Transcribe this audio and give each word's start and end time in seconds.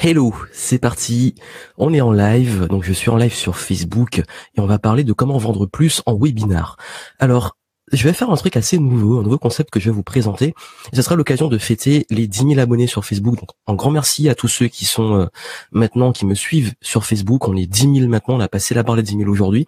Hello, 0.00 0.32
c'est 0.52 0.78
parti. 0.78 1.34
On 1.76 1.92
est 1.92 2.00
en 2.00 2.12
live, 2.12 2.68
donc 2.68 2.84
je 2.84 2.92
suis 2.92 3.10
en 3.10 3.16
live 3.16 3.34
sur 3.34 3.58
Facebook 3.58 4.20
et 4.20 4.60
on 4.60 4.66
va 4.66 4.78
parler 4.78 5.02
de 5.02 5.12
comment 5.12 5.38
vendre 5.38 5.66
plus 5.66 6.02
en 6.06 6.16
webinar. 6.16 6.76
Alors, 7.18 7.56
je 7.90 8.04
vais 8.04 8.12
faire 8.12 8.30
un 8.30 8.36
truc 8.36 8.56
assez 8.56 8.78
nouveau, 8.78 9.18
un 9.18 9.24
nouveau 9.24 9.38
concept 9.38 9.70
que 9.70 9.80
je 9.80 9.90
vais 9.90 9.94
vous 9.94 10.04
présenter. 10.04 10.54
ce 10.92 11.02
sera 11.02 11.16
l'occasion 11.16 11.48
de 11.48 11.58
fêter 11.58 12.06
les 12.10 12.28
10 12.28 12.50
000 12.50 12.58
abonnés 12.60 12.86
sur 12.86 13.04
Facebook. 13.04 13.40
Donc, 13.40 13.50
un 13.66 13.74
grand 13.74 13.90
merci 13.90 14.28
à 14.28 14.36
tous 14.36 14.46
ceux 14.46 14.68
qui 14.68 14.84
sont 14.84 15.14
euh, 15.14 15.26
maintenant, 15.72 16.12
qui 16.12 16.26
me 16.26 16.34
suivent 16.34 16.74
sur 16.80 17.04
Facebook. 17.04 17.48
On 17.48 17.56
est 17.56 17.66
10 17.66 17.94
000 17.96 18.08
maintenant, 18.08 18.36
on 18.36 18.40
a 18.40 18.48
passé 18.48 18.74
la 18.74 18.84
barre 18.84 18.96
des 18.96 19.02
10 19.02 19.18
000 19.18 19.28
aujourd'hui. 19.28 19.66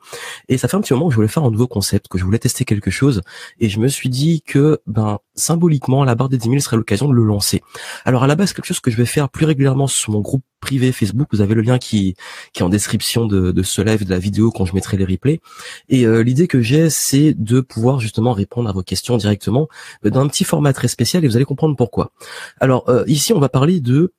Et 0.49 0.59
ça 0.59 0.69
fait 0.69 0.77
un 0.77 0.81
petit 0.81 0.93
moment 0.93 1.07
que 1.07 1.13
je 1.13 1.17
voulais 1.17 1.29
faire 1.29 1.45
un 1.45 1.51
nouveau 1.51 1.67
concept, 1.67 2.07
que 2.07 2.19
je 2.19 2.25
voulais 2.25 2.39
tester 2.39 2.65
quelque 2.65 2.91
chose. 2.91 3.23
Et 3.59 3.69
je 3.69 3.81
me 3.81 3.89
suis 3.89 4.09
dit 4.09 4.43
que, 4.43 4.81
ben, 4.87 5.19
symboliquement, 5.41 6.05
la 6.05 6.15
barre 6.15 6.29
des 6.29 6.39
10 6.39 6.49
000 6.49 6.61
serait 6.61 6.77
l'occasion 6.77 7.09
de 7.09 7.15
le 7.15 7.25
lancer. 7.25 7.63
Alors, 8.05 8.23
à 8.23 8.27
la 8.27 8.37
base, 8.37 8.53
quelque 8.53 8.67
chose 8.67 8.81
que 8.81 8.91
je 8.91 8.97
vais 8.97 9.07
faire 9.07 9.29
plus 9.29 9.47
régulièrement 9.47 9.87
sur 9.87 10.13
mon 10.13 10.21
groupe 10.21 10.45
privé 10.61 10.93
Facebook. 10.93 11.29
Vous 11.33 11.41
avez 11.41 11.55
le 11.55 11.63
lien 11.63 11.79
qui, 11.79 12.15
est 12.55 12.63
en 12.63 12.69
description 12.69 13.27
de, 13.27 13.51
de 13.51 13.63
ce 13.63 13.83
live, 13.83 14.05
de 14.05 14.11
la 14.11 14.19
vidéo 14.19 14.51
quand 14.51 14.67
je 14.67 14.75
mettrai 14.75 14.97
les 14.97 15.05
replays. 15.05 15.41
Et 15.89 16.07
euh, 16.07 16.23
l'idée 16.23 16.47
que 16.47 16.61
j'ai, 16.61 16.91
c'est 16.91 17.35
de 17.35 17.61
pouvoir 17.61 17.99
justement 17.99 18.33
répondre 18.33 18.69
à 18.69 18.73
vos 18.73 18.83
questions 18.83 19.17
directement 19.17 19.69
euh, 20.05 20.11
dans 20.11 20.21
un 20.21 20.29
petit 20.29 20.45
format 20.45 20.73
très 20.73 20.89
spécial 20.89 21.25
et 21.25 21.29
vous 21.29 21.37
allez 21.37 21.45
comprendre 21.45 21.77
pourquoi. 21.77 22.13
Alors 22.61 22.89
euh, 22.89 23.05
ici, 23.07 23.33
on 23.33 23.41
va 23.41 23.49
parler 23.49 23.81
de 23.81 24.13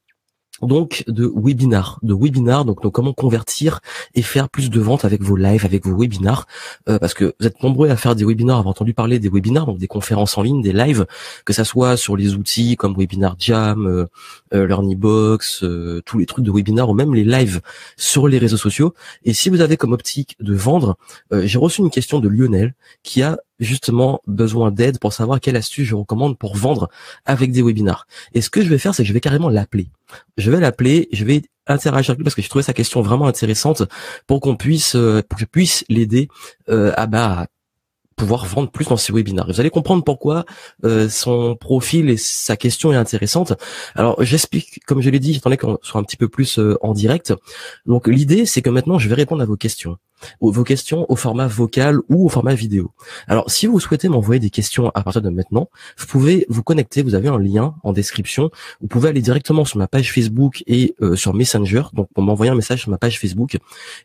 donc 0.62 1.04
de 1.08 1.32
webinar, 1.34 2.00
de 2.04 2.14
webinar, 2.14 2.66
donc, 2.66 2.80
comment 2.92 3.14
convertir 3.14 3.80
et 4.16 4.22
faire 4.22 4.50
plus 4.50 4.70
de 4.70 4.80
ventes 4.80 5.06
avec 5.06 5.22
vos 5.22 5.36
lives, 5.36 5.66
avec 5.66 5.86
vos 5.86 5.96
webinars, 5.96 6.48
euh, 6.90 7.00
parce 7.00 7.14
que 7.14 7.34
vous 7.40 7.48
êtes 7.48 7.64
nombreux 7.64 7.90
à 7.90 7.96
faire 7.96 8.16
des 8.16 8.24
webinars, 8.24 8.60
avoir 8.60 8.72
entendu 8.72 8.94
parler 8.94 9.20
des 9.20 9.30
webinars, 9.30 9.66
donc 9.66 9.78
des 9.78 9.88
conférences 9.88 10.38
en 10.38 10.42
ligne, 10.42 10.62
des 10.62 10.74
lives, 10.74 11.06
que 11.46 11.54
ça 11.54 11.64
soit 11.64 11.98
sur 11.98 12.16
les 12.16 12.36
outils 12.36 12.76
comme 12.76 12.96
Webinar 12.98 13.36
Jam, 13.40 13.88
euh, 13.88 14.06
euh 14.54 14.68
LearnyBox, 14.68 15.64
euh, 15.64 16.02
tous 16.06 16.20
les 16.20 16.26
trucs 16.26 16.46
de 16.46 16.52
webinar 16.52 16.90
ou 16.90 16.94
même 16.94 17.14
les 17.14 17.24
lives 17.24 17.62
sur 17.98 18.28
les 18.28 18.38
réseaux 18.38 18.58
sociaux. 18.58 18.94
Et 19.24 19.34
si 19.34 19.50
vous 19.50 19.62
avez 19.62 19.78
comme 19.78 19.94
optique 19.94 20.36
de 20.40 20.54
vendre, 20.54 20.98
j'ai 21.32 21.58
reçu 21.58 21.82
une 21.82 21.90
question 21.90 22.20
de 22.20 22.28
Lionel 22.28 22.74
qui 23.04 23.22
a 23.22 23.40
justement 23.62 24.22
besoin 24.28 24.72
d'aide 24.72 25.00
pour 25.00 25.14
savoir 25.14 25.40
quelle 25.40 25.56
astuce 25.56 25.88
je 25.88 25.96
recommande 25.96 26.38
pour 26.38 26.58
vendre 26.58 26.90
avec 27.26 27.52
des 27.52 27.62
webinars. 27.62 28.08
Et 28.34 28.42
ce 28.42 28.50
que 28.50 28.62
je 28.62 28.68
vais 28.68 28.80
faire, 28.80 28.94
c'est 28.94 29.04
que 29.04 29.08
je 29.08 29.14
vais 29.14 29.22
carrément 29.22 29.50
l'appeler. 29.50 29.88
Je 30.38 30.52
vais 30.52 30.60
l'appeler, 30.60 31.08
je 31.14 31.24
vais 31.24 31.44
interagir 31.68 32.12
avec 32.12 32.20
lui 32.20 32.24
parce 32.24 32.36
que 32.36 32.42
je 32.42 32.50
trouvais 32.50 32.64
sa 32.64 32.74
question 32.74 33.02
vraiment 33.02 33.28
intéressante 33.28 33.84
pour 34.28 34.42
qu'on 34.42 34.56
puisse, 34.56 34.96
euh, 34.96 35.22
que 35.22 35.40
je 35.40 35.46
puisse 35.46 35.86
l'aider 35.88 36.28
euh, 36.70 36.92
à 36.98 37.06
bah 37.08 37.48
pouvoir 38.18 38.46
vendre 38.46 38.70
plus 38.70 38.86
dans 38.86 38.98
ces 38.98 39.12
webinars. 39.12 39.48
Vous 39.48 39.60
allez 39.60 39.72
comprendre 39.72 40.04
pourquoi 40.04 40.46
euh, 40.84 41.10
son 41.10 41.56
profil 41.56 42.08
et 42.10 42.18
sa 42.18 42.56
question 42.56 42.94
est 42.94 42.96
intéressante. 42.96 43.54
Alors 43.96 44.24
j'explique, 44.24 44.84
comme 44.86 45.02
je 45.02 45.10
l'ai 45.10 45.20
dit, 45.20 45.38
attendez 45.38 45.58
qu'on 45.58 45.80
soit 45.82 46.00
un 46.00 46.04
petit 46.04 46.18
peu 46.18 46.28
plus 46.28 46.60
en 46.82 46.94
direct. 46.94 47.34
Donc 47.88 48.08
l'idée, 48.08 48.46
c'est 48.46 48.62
que 48.62 48.70
maintenant, 48.70 49.00
je 49.00 49.10
vais 49.10 49.16
répondre 49.16 49.42
à 49.42 49.46
vos 49.46 49.56
questions 49.56 49.98
vos 50.40 50.64
questions 50.64 51.06
au 51.10 51.16
format 51.16 51.48
vocal 51.48 52.00
ou 52.10 52.26
au 52.26 52.30
format 52.30 52.54
vidéo. 52.54 52.92
Alors, 53.28 53.50
si 53.50 53.68
vous 53.68 53.80
souhaitez 53.80 54.10
m'envoyer 54.10 54.40
des 54.40 54.50
questions 54.50 54.90
à 54.94 55.04
partir 55.04 55.22
de 55.22 55.30
maintenant, 55.30 55.70
vous 55.98 56.06
pouvez 56.06 56.46
vous 56.50 56.64
connecter. 56.64 57.02
Vous 57.02 57.16
avez 57.16 57.28
un 57.28 57.40
lien 57.40 57.76
en 57.84 57.94
description. 57.94 58.50
Vous 58.82 58.88
pouvez 58.88 59.10
aller 59.10 59.22
directement 59.22 59.66
sur 59.66 59.78
ma 59.78 59.88
page 59.88 60.12
Facebook 60.12 60.64
et 60.68 60.96
euh, 61.02 61.16
sur 61.16 61.34
Messenger. 61.34 61.84
Donc, 61.94 62.10
pour 62.14 62.24
m'envoyer 62.24 62.52
un 62.52 62.56
message 62.56 62.82
sur 62.82 62.92
ma 62.92 62.98
page 62.98 63.20
Facebook 63.20 63.58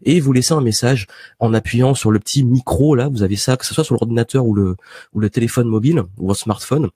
et 0.04 0.20
vous 0.20 0.32
laisser 0.32 0.54
un 0.54 0.60
message 0.60 1.06
en 1.38 1.54
appuyant 1.54 1.94
sur 1.94 2.10
le 2.10 2.18
petit 2.18 2.44
micro 2.44 2.94
là. 2.94 3.08
Vous 3.08 3.22
avez 3.22 3.36
ça, 3.36 3.56
que 3.56 3.66
ce 3.66 3.74
soit 3.74 3.84
sur 3.84 3.94
l'ordinateur 3.94 4.46
ou 4.46 4.54
le 4.54 4.76
ou 5.12 5.20
le 5.20 5.30
téléphone 5.30 5.68
mobile 5.68 6.02
ou 6.18 6.30
un 6.30 6.34
smartphone 6.34 6.90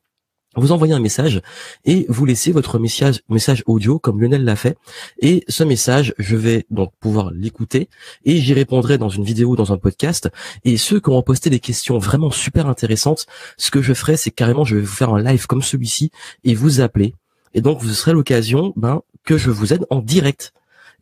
vous 0.57 0.73
envoyez 0.73 0.93
un 0.93 1.01
message 1.01 1.41
et 1.85 2.07
vous 2.09 2.25
laissez 2.25 2.51
votre 2.51 2.79
message, 2.79 3.63
audio 3.67 3.99
comme 3.99 4.21
Lionel 4.21 4.45
l'a 4.45 4.57
fait. 4.57 4.77
Et 5.21 5.45
ce 5.49 5.63
message, 5.63 6.15
je 6.19 6.37
vais 6.37 6.67
donc 6.71 6.93
pouvoir 6.99 7.31
l'écouter 7.33 7.89
et 8.25 8.37
j'y 8.37 8.53
répondrai 8.53 8.99
dans 8.99 9.09
une 9.09 9.25
vidéo, 9.25 9.55
dans 9.55 9.73
un 9.73 9.79
podcast. 9.79 10.29
Et 10.65 10.77
ceux 10.77 11.01
qui 11.01 11.11
ont 11.11 11.23
posté 11.23 11.51
des 11.51 11.61
questions 11.61 11.99
vraiment 11.99 12.31
super 12.31 12.67
intéressantes, 12.67 13.27
ce 13.57 13.71
que 13.71 13.81
je 13.81 13.95
ferai, 13.95 14.17
c'est 14.17 14.31
carrément, 14.31 14.65
je 14.65 14.77
vais 14.77 14.83
vous 14.83 14.87
faire 14.89 15.15
un 15.15 15.23
live 15.23 15.47
comme 15.47 15.63
celui-ci 15.63 16.11
et 16.45 16.55
vous 16.55 16.81
appeler. 16.81 17.15
Et 17.55 17.61
donc, 17.61 17.81
vous 17.81 17.89
serez 17.89 18.13
l'occasion, 18.13 18.73
ben, 18.77 19.03
que 19.25 19.37
je 19.37 19.51
vous 19.51 19.73
aide 19.73 19.87
en 19.91 20.01
direct 20.01 20.53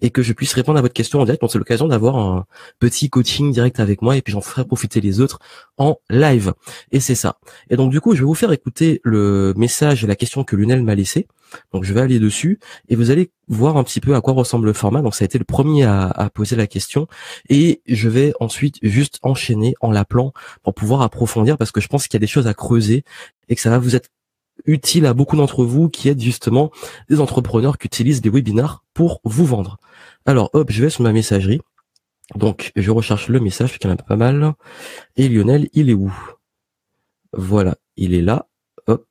et 0.00 0.10
que 0.10 0.22
je 0.22 0.32
puisse 0.32 0.52
répondre 0.54 0.78
à 0.78 0.82
votre 0.82 0.94
question 0.94 1.20
en 1.20 1.24
direct. 1.24 1.40
Donc 1.40 1.50
c'est 1.50 1.58
l'occasion 1.58 1.88
d'avoir 1.88 2.16
un 2.16 2.46
petit 2.78 3.10
coaching 3.10 3.52
direct 3.52 3.80
avec 3.80 4.02
moi 4.02 4.16
et 4.16 4.22
puis 4.22 4.32
j'en 4.32 4.40
ferai 4.40 4.64
profiter 4.64 5.00
les 5.00 5.20
autres 5.20 5.38
en 5.76 5.96
live. 6.10 6.54
Et 6.92 7.00
c'est 7.00 7.14
ça. 7.14 7.38
Et 7.70 7.76
donc 7.76 7.90
du 7.90 8.00
coup, 8.00 8.14
je 8.14 8.20
vais 8.20 8.26
vous 8.26 8.34
faire 8.34 8.52
écouter 8.52 9.00
le 9.04 9.54
message 9.56 10.04
et 10.04 10.06
la 10.06 10.16
question 10.16 10.44
que 10.44 10.56
Lunel 10.56 10.82
m'a 10.82 10.94
laissé. 10.94 11.26
Donc 11.72 11.84
je 11.84 11.94
vais 11.94 12.00
aller 12.00 12.18
dessus 12.18 12.58
et 12.88 12.96
vous 12.96 13.10
allez 13.10 13.30
voir 13.48 13.78
un 13.78 13.84
petit 13.84 14.00
peu 14.00 14.14
à 14.14 14.20
quoi 14.20 14.34
ressemble 14.34 14.66
le 14.66 14.72
format. 14.72 15.00
Donc 15.00 15.14
ça 15.14 15.24
a 15.24 15.26
été 15.26 15.38
le 15.38 15.44
premier 15.44 15.84
à, 15.84 16.06
à 16.08 16.28
poser 16.30 16.56
la 16.56 16.66
question 16.66 17.06
et 17.48 17.80
je 17.86 18.08
vais 18.08 18.32
ensuite 18.40 18.76
juste 18.82 19.18
enchaîner 19.22 19.74
en 19.80 19.90
l'appelant 19.90 20.32
pour 20.62 20.74
pouvoir 20.74 21.02
approfondir 21.02 21.56
parce 21.56 21.72
que 21.72 21.80
je 21.80 21.88
pense 21.88 22.06
qu'il 22.06 22.14
y 22.14 22.20
a 22.20 22.20
des 22.20 22.26
choses 22.26 22.46
à 22.46 22.54
creuser 22.54 23.04
et 23.48 23.54
que 23.54 23.60
ça 23.62 23.70
va 23.70 23.78
vous 23.78 23.96
être 23.96 24.10
utile 24.64 25.06
à 25.06 25.14
beaucoup 25.14 25.36
d'entre 25.36 25.64
vous 25.64 25.88
qui 25.88 26.08
êtes 26.08 26.20
justement 26.20 26.70
des 27.08 27.20
entrepreneurs 27.20 27.78
qui 27.78 27.86
utilisent 27.86 28.20
des 28.20 28.30
webinars 28.30 28.84
pour 28.94 29.20
vous 29.24 29.44
vendre. 29.44 29.78
Alors 30.26 30.50
hop, 30.52 30.70
je 30.70 30.82
vais 30.82 30.90
sur 30.90 31.02
ma 31.02 31.12
messagerie. 31.12 31.60
Donc 32.34 32.72
je 32.76 32.90
recherche 32.90 33.28
le 33.28 33.40
message, 33.40 33.78
qu'il 33.78 33.88
y 33.88 33.92
en 33.92 33.96
a 33.96 34.02
pas 34.02 34.16
mal. 34.16 34.54
Et 35.16 35.28
Lionel, 35.28 35.68
il 35.72 35.90
est 35.90 35.94
où? 35.94 36.12
Voilà, 37.32 37.76
il 37.96 38.14
est 38.14 38.22
là. 38.22 38.48
Hop. 38.86 39.06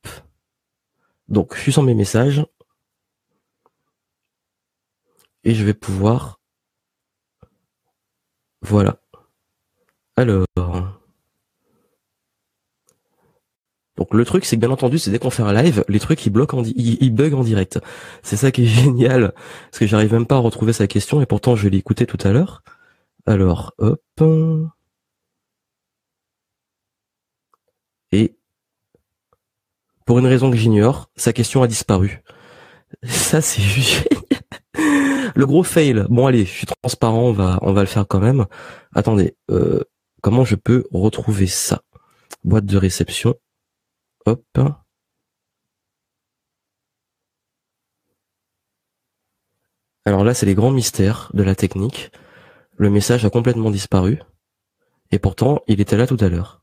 Donc 1.28 1.56
je 1.56 1.62
suis 1.62 1.74
sur 1.74 1.84
mes 1.84 1.96
messages. 1.96 2.46
Et 5.44 5.56
je 5.56 5.64
vais 5.64 5.74
pouvoir... 5.74 6.40
Voilà. 8.62 9.02
Alors... 10.16 10.46
Donc 13.98 14.14
le 14.14 14.24
truc, 14.26 14.46
c'est 14.46 14.56
que 14.56 14.62
bien 14.62 14.70
entendu, 14.70 15.00
c'est 15.00 15.12
dès 15.12 15.20
qu'on 15.20 15.32
fait 15.32 15.44
un 15.44 15.54
live, 15.54 15.84
les 15.90 16.00
trucs 16.00 16.24
ils 16.26 16.30
bloquent, 16.30 16.60
en 16.60 16.64
ils, 16.64 17.10
bug 17.10 17.34
en 17.34 17.44
direct. 17.44 17.80
C'est 18.22 18.38
ça 18.38 18.52
qui 18.52 18.64
est 18.64 18.68
génial, 18.68 19.34
parce 19.66 19.80
que 19.80 19.88
j'arrive 19.88 20.14
même 20.14 20.28
pas 20.28 20.36
à 20.36 20.40
retrouver 20.40 20.74
sa 20.74 20.88
question, 20.88 21.22
et 21.22 21.26
pourtant 21.26 21.56
je 21.56 21.68
l'ai 21.68 21.78
écouté 21.78 22.06
tout 22.06 22.20
à 22.24 22.32
l'heure. 22.32 22.64
Alors, 23.26 23.74
hop. 23.80 24.02
Et 28.12 28.38
pour 30.06 30.20
une 30.20 30.28
raison 30.28 30.50
que 30.50 30.58
j'ignore, 30.58 31.10
sa 31.18 31.34
question 31.34 31.64
a 31.64 31.68
disparu. 31.68 32.22
Ça, 33.04 33.42
c'est 33.42 33.62
juste 33.62 34.08
Le 35.36 35.46
gros 35.46 35.64
fail. 35.64 36.06
Bon, 36.10 36.26
allez, 36.26 36.46
je 36.46 36.52
suis 36.52 36.68
transparent, 36.68 37.24
on 37.24 37.34
va, 37.34 37.60
on 37.62 37.74
va 37.74 37.82
le 37.82 37.88
faire 37.88 38.08
quand 38.08 38.20
même. 38.20 38.46
Attendez, 38.94 39.36
euh, 39.52 39.84
comment 40.22 40.46
je 40.46 40.56
peux 40.56 40.86
retrouver 40.92 41.48
ça? 41.48 41.82
Boîte 42.44 42.66
de 42.66 42.78
réception. 42.78 43.36
Alors 50.06 50.24
là, 50.24 50.34
c'est 50.34 50.46
les 50.46 50.56
grands 50.56 50.72
mystères 50.72 51.30
de 51.34 51.44
la 51.44 51.56
technique. 51.56 52.12
Le 52.78 52.90
message 52.90 53.26
a 53.26 53.30
complètement 53.30 53.72
disparu. 53.72 54.20
Et 55.12 55.20
pourtant, 55.20 55.62
il 55.68 55.82
était 55.82 55.98
là 55.98 56.08
tout 56.08 56.18
à 56.20 56.30
l'heure. 56.30 56.62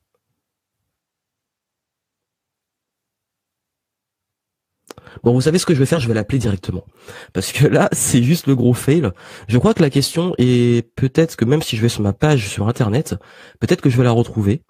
Bon, 5.22 5.32
vous 5.32 5.40
savez 5.40 5.58
ce 5.58 5.66
que 5.66 5.74
je 5.74 5.78
vais 5.78 5.86
faire? 5.86 6.00
Je 6.00 6.08
vais 6.08 6.14
l'appeler 6.14 6.38
directement. 6.38 6.84
Parce 7.32 7.52
que 7.52 7.66
là, 7.66 7.88
c'est 7.92 8.22
juste 8.22 8.46
le 8.46 8.56
gros 8.56 8.74
fail. 8.74 9.10
Je 9.48 9.58
crois 9.58 9.74
que 9.74 9.82
la 9.82 9.90
question 9.90 10.34
est 10.38 10.90
peut-être 10.96 11.36
que 11.36 11.44
même 11.44 11.62
si 11.62 11.76
je 11.76 11.82
vais 11.82 11.88
sur 11.88 12.02
ma 12.02 12.12
page 12.12 12.48
sur 12.48 12.68
Internet, 12.68 13.14
peut-être 13.60 13.80
que 13.80 13.90
je 13.90 13.96
vais 13.96 14.04
la 14.04 14.12
retrouver. 14.12 14.62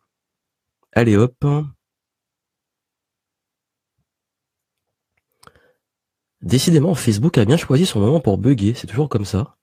Allez 0.93 1.17
hop. 1.17 1.45
Décidément, 6.45 6.95
Facebook 6.95 7.39
a 7.39 7.47
bien 7.47 7.57
choisi 7.57 7.87
son 7.87 8.01
moment 8.01 8.21
pour 8.21 8.37
bugger, 8.37 8.75
c'est 8.75 8.87
toujours 8.87 9.09
comme 9.09 9.25
ça. 9.25 9.57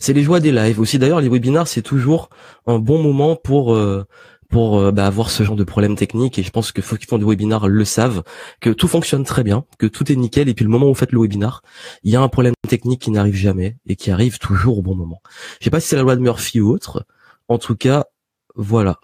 C'est 0.00 0.12
les 0.12 0.24
joies 0.24 0.40
des 0.40 0.50
lives 0.50 0.80
aussi. 0.80 0.98
D'ailleurs, 0.98 1.20
les 1.20 1.28
webinars, 1.28 1.68
c'est 1.68 1.80
toujours 1.80 2.28
un 2.66 2.80
bon 2.80 3.00
moment 3.00 3.36
pour 3.36 3.72
euh, 3.72 4.04
pour 4.50 4.78
euh, 4.78 4.90
bah, 4.90 5.06
avoir 5.06 5.30
ce 5.30 5.44
genre 5.44 5.54
de 5.54 5.62
problème 5.62 5.94
technique. 5.94 6.36
Et 6.38 6.42
je 6.42 6.50
pense 6.50 6.72
que 6.72 6.82
ceux 6.82 6.96
qui 6.96 7.06
font 7.06 7.18
des 7.18 7.24
webinars 7.24 7.68
le 7.68 7.84
savent, 7.84 8.24
que 8.60 8.70
tout 8.70 8.88
fonctionne 8.88 9.22
très 9.22 9.44
bien, 9.44 9.64
que 9.78 9.86
tout 9.86 10.10
est 10.10 10.16
nickel. 10.16 10.48
Et 10.48 10.54
puis 10.54 10.64
le 10.64 10.70
moment 10.72 10.86
où 10.86 10.88
vous 10.88 10.94
faites 10.94 11.12
le 11.12 11.20
webinar, 11.20 11.62
il 12.02 12.10
y 12.12 12.16
a 12.16 12.20
un 12.20 12.28
problème 12.28 12.54
technique 12.68 13.02
qui 13.02 13.12
n'arrive 13.12 13.36
jamais 13.36 13.76
et 13.86 13.94
qui 13.94 14.10
arrive 14.10 14.38
toujours 14.38 14.78
au 14.78 14.82
bon 14.82 14.96
moment. 14.96 15.22
Je 15.60 15.64
sais 15.64 15.70
pas 15.70 15.78
si 15.78 15.86
c'est 15.86 15.96
la 15.96 16.02
loi 16.02 16.16
de 16.16 16.20
Murphy 16.20 16.60
ou 16.60 16.70
autre. 16.70 17.06
En 17.46 17.58
tout 17.58 17.76
cas, 17.76 18.06
voilà. 18.56 18.98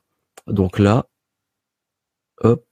Donc 0.48 0.80
là, 0.80 1.06
hop. 2.42 2.64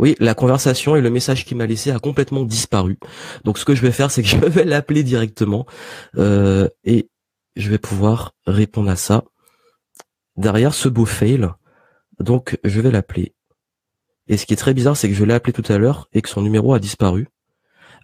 Oui, 0.00 0.16
la 0.18 0.34
conversation 0.34 0.96
et 0.96 1.02
le 1.02 1.10
message 1.10 1.44
qu'il 1.44 1.58
m'a 1.58 1.66
laissé 1.66 1.90
a 1.90 1.98
complètement 1.98 2.44
disparu. 2.44 2.98
Donc 3.44 3.58
ce 3.58 3.66
que 3.66 3.74
je 3.74 3.82
vais 3.82 3.92
faire, 3.92 4.10
c'est 4.10 4.22
que 4.22 4.28
je 4.30 4.38
vais 4.38 4.64
l'appeler 4.64 5.02
directement 5.02 5.66
euh, 6.16 6.68
et 6.84 7.10
je 7.54 7.68
vais 7.68 7.76
pouvoir 7.76 8.32
répondre 8.46 8.90
à 8.90 8.96
ça. 8.96 9.24
Derrière 10.38 10.72
ce 10.72 10.88
beau 10.88 11.04
fail, 11.04 11.46
donc 12.18 12.58
je 12.64 12.80
vais 12.80 12.90
l'appeler. 12.90 13.34
Et 14.26 14.38
ce 14.38 14.46
qui 14.46 14.54
est 14.54 14.56
très 14.56 14.72
bizarre, 14.72 14.96
c'est 14.96 15.06
que 15.06 15.14
je 15.14 15.22
l'ai 15.22 15.34
appelé 15.34 15.52
tout 15.52 15.70
à 15.70 15.76
l'heure 15.76 16.08
et 16.14 16.22
que 16.22 16.30
son 16.30 16.40
numéro 16.40 16.72
a 16.72 16.78
disparu. 16.78 17.28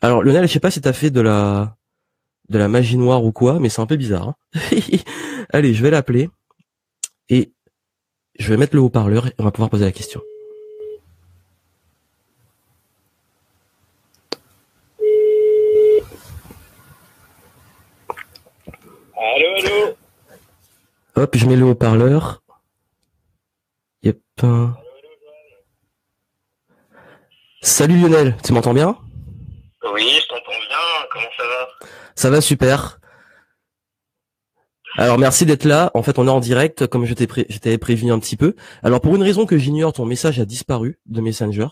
Alors 0.02 0.22
Lionel, 0.22 0.46
je 0.46 0.52
sais 0.52 0.60
pas 0.60 0.70
si 0.70 0.82
t'as 0.82 0.92
fait 0.92 1.10
de 1.10 1.22
la 1.22 1.78
de 2.50 2.58
la 2.58 2.68
magie 2.68 2.98
noire 2.98 3.24
ou 3.24 3.32
quoi, 3.32 3.58
mais 3.58 3.70
c'est 3.70 3.80
un 3.80 3.86
peu 3.86 3.96
bizarre. 3.96 4.34
Hein. 4.52 4.60
Allez, 5.50 5.72
je 5.72 5.82
vais 5.82 5.90
l'appeler 5.90 6.28
et 7.30 7.54
je 8.38 8.50
vais 8.50 8.58
mettre 8.58 8.76
le 8.76 8.82
haut-parleur 8.82 9.28
et 9.28 9.34
on 9.38 9.44
va 9.44 9.50
pouvoir 9.50 9.70
poser 9.70 9.86
la 9.86 9.92
question. 9.92 10.20
Allô, 19.16 19.56
allô 19.56 19.96
Hop, 21.16 21.36
je 21.36 21.46
mets 21.46 21.56
le 21.56 21.64
haut-parleur. 21.64 22.42
Yep. 24.02 24.20
Salut 27.62 27.96
Lionel, 27.98 28.36
tu 28.44 28.52
m'entends 28.52 28.74
bien? 28.74 28.98
Oui, 29.94 30.06
je 30.20 30.28
t'entends 30.28 30.50
bien. 30.68 31.08
Comment 31.10 31.28
ça 31.38 31.44
va? 31.44 31.88
Ça 32.14 32.30
va 32.30 32.40
super. 32.42 33.00
Alors 34.98 35.18
merci 35.18 35.46
d'être 35.46 35.64
là. 35.64 35.90
En 35.94 36.02
fait, 36.02 36.18
on 36.18 36.26
est 36.26 36.30
en 36.30 36.40
direct, 36.40 36.86
comme 36.86 37.06
je 37.06 37.14
t'avais 37.14 37.78
prévenu 37.78 38.12
un 38.12 38.18
petit 38.18 38.36
peu. 38.36 38.54
Alors 38.82 39.00
pour 39.00 39.16
une 39.16 39.22
raison 39.22 39.46
que 39.46 39.56
j'ignore, 39.56 39.94
ton 39.94 40.04
message 40.04 40.38
a 40.40 40.44
disparu 40.44 40.98
de 41.06 41.22
Messenger. 41.22 41.68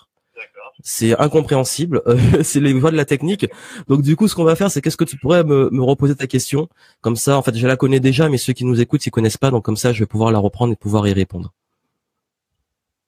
C'est 0.82 1.18
incompréhensible. 1.20 2.02
c'est 2.42 2.60
les 2.60 2.72
voies 2.72 2.90
de 2.90 2.96
la 2.96 3.04
technique. 3.04 3.46
Donc 3.88 4.02
du 4.02 4.16
coup, 4.16 4.28
ce 4.28 4.34
qu'on 4.34 4.44
va 4.44 4.56
faire, 4.56 4.70
c'est 4.70 4.80
qu'est-ce 4.82 4.96
que 4.96 5.04
tu 5.04 5.16
pourrais 5.16 5.44
me, 5.44 5.70
me, 5.70 5.82
reposer 5.82 6.14
ta 6.14 6.26
question? 6.26 6.68
Comme 7.00 7.16
ça, 7.16 7.36
en 7.36 7.42
fait, 7.42 7.56
je 7.56 7.66
la 7.66 7.76
connais 7.76 8.00
déjà, 8.00 8.28
mais 8.28 8.38
ceux 8.38 8.52
qui 8.52 8.64
nous 8.64 8.80
écoutent, 8.80 9.06
ils 9.06 9.10
connaissent 9.10 9.38
pas. 9.38 9.50
Donc 9.50 9.64
comme 9.64 9.76
ça, 9.76 9.92
je 9.92 10.00
vais 10.00 10.06
pouvoir 10.06 10.30
la 10.30 10.38
reprendre 10.38 10.72
et 10.72 10.76
pouvoir 10.76 11.06
y 11.06 11.12
répondre. 11.12 11.52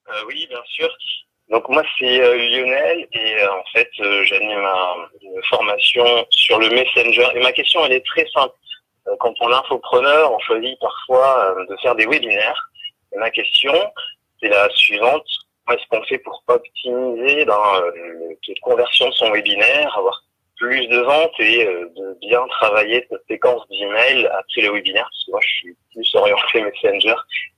Euh, 0.09 0.13
oui, 0.29 0.47
bien 0.49 0.63
sûr. 0.67 0.89
Donc 1.49 1.69
moi 1.69 1.83
c'est 1.99 2.21
euh, 2.21 2.37
Lionel 2.37 3.07
et 3.13 3.35
euh, 3.41 3.53
en 3.53 3.63
fait 3.73 3.89
euh, 4.01 4.25
j'anime 4.25 4.67
une 5.23 5.43
formation 5.45 6.05
sur 6.31 6.59
le 6.59 6.69
Messenger 6.71 7.29
et 7.35 7.41
ma 7.41 7.53
question 7.53 7.85
elle 7.85 7.93
est 7.93 8.05
très 8.05 8.27
simple. 8.35 8.55
quand 9.21 9.33
on 9.41 9.51
est 9.51 9.55
infopreneur, 9.55 10.33
on 10.33 10.39
choisit 10.41 10.77
parfois 10.81 11.55
de 11.69 11.77
faire 11.77 11.95
des 11.95 12.07
webinaires. 12.07 12.71
Et 13.15 13.19
ma 13.19 13.31
question 13.31 13.75
c'est 14.41 14.49
la 14.49 14.69
suivante 14.71 15.27
comment 15.67 15.79
est-ce 15.79 15.89
qu'on 15.89 16.03
fait 16.05 16.19
pour 16.19 16.43
optimiser 16.49 17.45
dans 17.45 17.81
le 17.81 18.37
taux 18.43 18.55
de 18.55 18.61
conversion 18.61 19.09
de 19.09 19.15
son 19.15 19.31
webinaire, 19.31 19.97
avoir 19.99 20.23
plus 20.57 20.87
de 20.89 20.99
ventes 20.99 21.39
et 21.39 21.65
de 21.65 22.19
bien 22.21 22.47
travailler 22.49 23.07
cette 23.11 23.27
séquence 23.29 23.67
d'email 23.69 24.27
après 24.27 24.63
le 24.63 24.73
webinaire 24.73 25.05
parce 25.05 25.25
que 25.27 25.31
moi 25.33 25.41
je 25.43 25.49
suis 25.49 25.77
plus 25.93 26.15
orienté 26.15 26.63
Messenger 26.63 27.15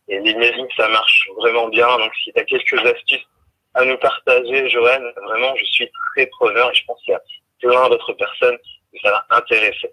et 0.08 0.18
l'emailing 0.18 0.66
ça 0.76 0.88
marche 0.88 1.28
vraiment 1.36 1.68
bien 1.68 1.86
donc 1.98 2.12
si 2.24 2.32
tu 2.32 2.40
as 2.40 2.44
quelques 2.44 2.84
astuces 2.84 3.26
à 3.74 3.84
nous 3.84 3.96
partager, 3.98 4.68
Joanne. 4.68 5.04
Vraiment, 5.24 5.54
je 5.56 5.64
suis 5.64 5.90
très 6.12 6.26
preneur 6.26 6.70
et 6.70 6.74
je 6.74 6.84
pense 6.84 7.00
qu'il 7.02 7.12
y 7.12 7.16
a 7.16 7.22
plein 7.60 7.88
d'autres 7.88 8.12
personnes 8.14 8.56
que 8.92 8.98
ça 9.02 9.10
va 9.10 9.26
intéresser. 9.36 9.90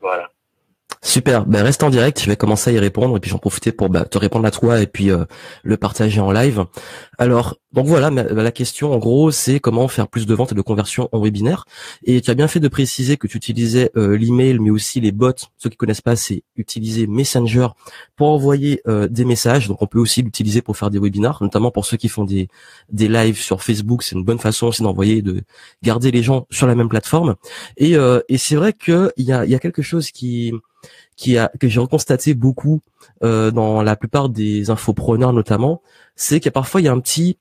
Voilà. 0.00 0.30
Super, 1.04 1.46
ben 1.46 1.64
reste 1.64 1.82
en 1.82 1.90
direct, 1.90 2.20
je 2.20 2.26
vais 2.26 2.36
commencer 2.36 2.70
à 2.70 2.72
y 2.74 2.78
répondre 2.78 3.16
et 3.16 3.20
puis 3.20 3.28
j'en 3.28 3.38
profiter 3.38 3.72
pour 3.72 3.88
bah, 3.88 4.04
te 4.04 4.18
répondre 4.18 4.46
à 4.46 4.52
toi 4.52 4.80
et 4.80 4.86
puis 4.86 5.10
euh, 5.10 5.24
le 5.64 5.76
partager 5.76 6.20
en 6.20 6.30
live. 6.30 6.64
Alors, 7.18 7.56
donc 7.72 7.86
voilà, 7.86 8.08
la 8.08 8.52
question 8.52 8.92
en 8.92 8.98
gros, 8.98 9.32
c'est 9.32 9.58
comment 9.58 9.88
faire 9.88 10.06
plus 10.06 10.26
de 10.26 10.34
ventes 10.34 10.52
et 10.52 10.54
de 10.54 10.60
conversion 10.60 11.08
en 11.10 11.20
webinaire. 11.20 11.64
Et 12.04 12.20
tu 12.20 12.30
as 12.30 12.34
bien 12.34 12.46
fait 12.46 12.60
de 12.60 12.68
préciser 12.68 13.16
que 13.16 13.26
tu 13.26 13.36
utilisais 13.36 13.90
euh, 13.96 14.16
l'email, 14.16 14.60
mais 14.60 14.70
aussi 14.70 15.00
les 15.00 15.10
bots. 15.10 15.32
Ceux 15.56 15.70
qui 15.70 15.76
connaissent 15.76 16.02
pas, 16.02 16.14
c'est 16.14 16.44
utiliser 16.54 17.08
Messenger 17.08 17.66
pour 18.14 18.28
envoyer 18.28 18.80
euh, 18.86 19.08
des 19.08 19.24
messages. 19.24 19.66
Donc 19.66 19.82
on 19.82 19.88
peut 19.88 19.98
aussi 19.98 20.22
l'utiliser 20.22 20.62
pour 20.62 20.76
faire 20.76 20.90
des 20.90 21.00
webinaires, 21.00 21.38
notamment 21.40 21.72
pour 21.72 21.84
ceux 21.84 21.96
qui 21.96 22.08
font 22.08 22.24
des 22.24 22.46
des 22.90 23.08
lives 23.08 23.40
sur 23.40 23.60
Facebook. 23.64 24.04
C'est 24.04 24.14
une 24.14 24.24
bonne 24.24 24.38
façon 24.38 24.68
aussi 24.68 24.82
d'envoyer, 24.82 25.20
de 25.20 25.42
garder 25.82 26.12
les 26.12 26.22
gens 26.22 26.46
sur 26.50 26.68
la 26.68 26.76
même 26.76 26.88
plateforme. 26.88 27.34
Et, 27.76 27.96
et 28.28 28.38
c'est 28.38 28.56
vrai 28.56 28.72
qu'il 28.72 29.10
y 29.18 29.32
a, 29.32 29.44
y 29.44 29.54
a 29.54 29.58
quelque 29.58 29.82
chose 29.82 30.12
qui 30.12 30.52
qui 31.16 31.38
a 31.38 31.50
que 31.60 31.68
j'ai 31.68 31.80
reconstaté 31.80 32.34
beaucoup 32.34 32.80
euh, 33.22 33.50
dans 33.50 33.82
la 33.82 33.96
plupart 33.96 34.28
des 34.28 34.70
infopreneurs 34.70 35.32
notamment, 35.32 35.82
c'est 36.16 36.40
qu'il 36.40 36.46
y 36.46 36.48
a 36.48 36.52
parfois 36.52 36.80
il 36.80 36.84
y 36.84 36.88
a 36.88 36.92
un 36.92 37.00
petit 37.00 37.38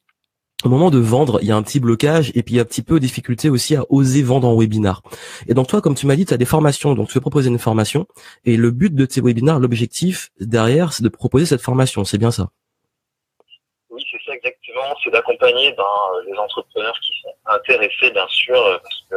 au 0.63 0.69
moment 0.69 0.91
de 0.91 0.99
vendre, 0.99 1.39
il 1.41 1.47
y 1.47 1.51
a 1.51 1.55
un 1.55 1.63
petit 1.63 1.79
blocage 1.79 2.31
et 2.35 2.43
puis 2.43 2.53
il 2.53 2.57
y 2.57 2.59
a 2.59 2.63
un 2.63 2.65
petit 2.65 2.83
peu 2.83 2.95
de 2.95 2.99
difficulté 2.99 3.49
aussi 3.49 3.75
à 3.75 3.83
oser 3.89 4.21
vendre 4.21 4.47
en 4.47 4.55
webinar. 4.55 5.01
Et 5.47 5.53
donc 5.53 5.67
toi, 5.67 5.81
comme 5.81 5.95
tu 5.95 6.05
m'as 6.05 6.15
dit, 6.15 6.25
tu 6.25 6.33
as 6.33 6.37
des 6.37 6.45
formations, 6.45 6.93
donc 6.93 7.07
tu 7.07 7.15
veux 7.15 7.21
proposer 7.21 7.49
une 7.49 7.59
formation 7.59 8.07
et 8.45 8.57
le 8.57 8.71
but 8.71 8.93
de 8.93 9.05
tes 9.05 9.21
webinars, 9.21 9.59
l'objectif 9.59 10.29
derrière, 10.39 10.93
c'est 10.93 11.03
de 11.03 11.09
proposer 11.09 11.45
cette 11.45 11.61
formation, 11.61 12.03
c'est 12.03 12.17
bien 12.17 12.31
ça? 12.31 12.49
Oui, 13.89 14.03
c'est 14.11 14.19
ça 14.25 14.35
exactement, 14.35 14.95
c'est 15.03 15.11
d'accompagner 15.11 15.73
ben, 15.75 15.83
les 16.27 16.37
entrepreneurs 16.37 16.97
qui 17.01 17.11
sont 17.21 17.33
intéressés 17.45 18.11
bien 18.11 18.27
sûr, 18.29 18.79
parce 18.83 19.05
que 19.09 19.15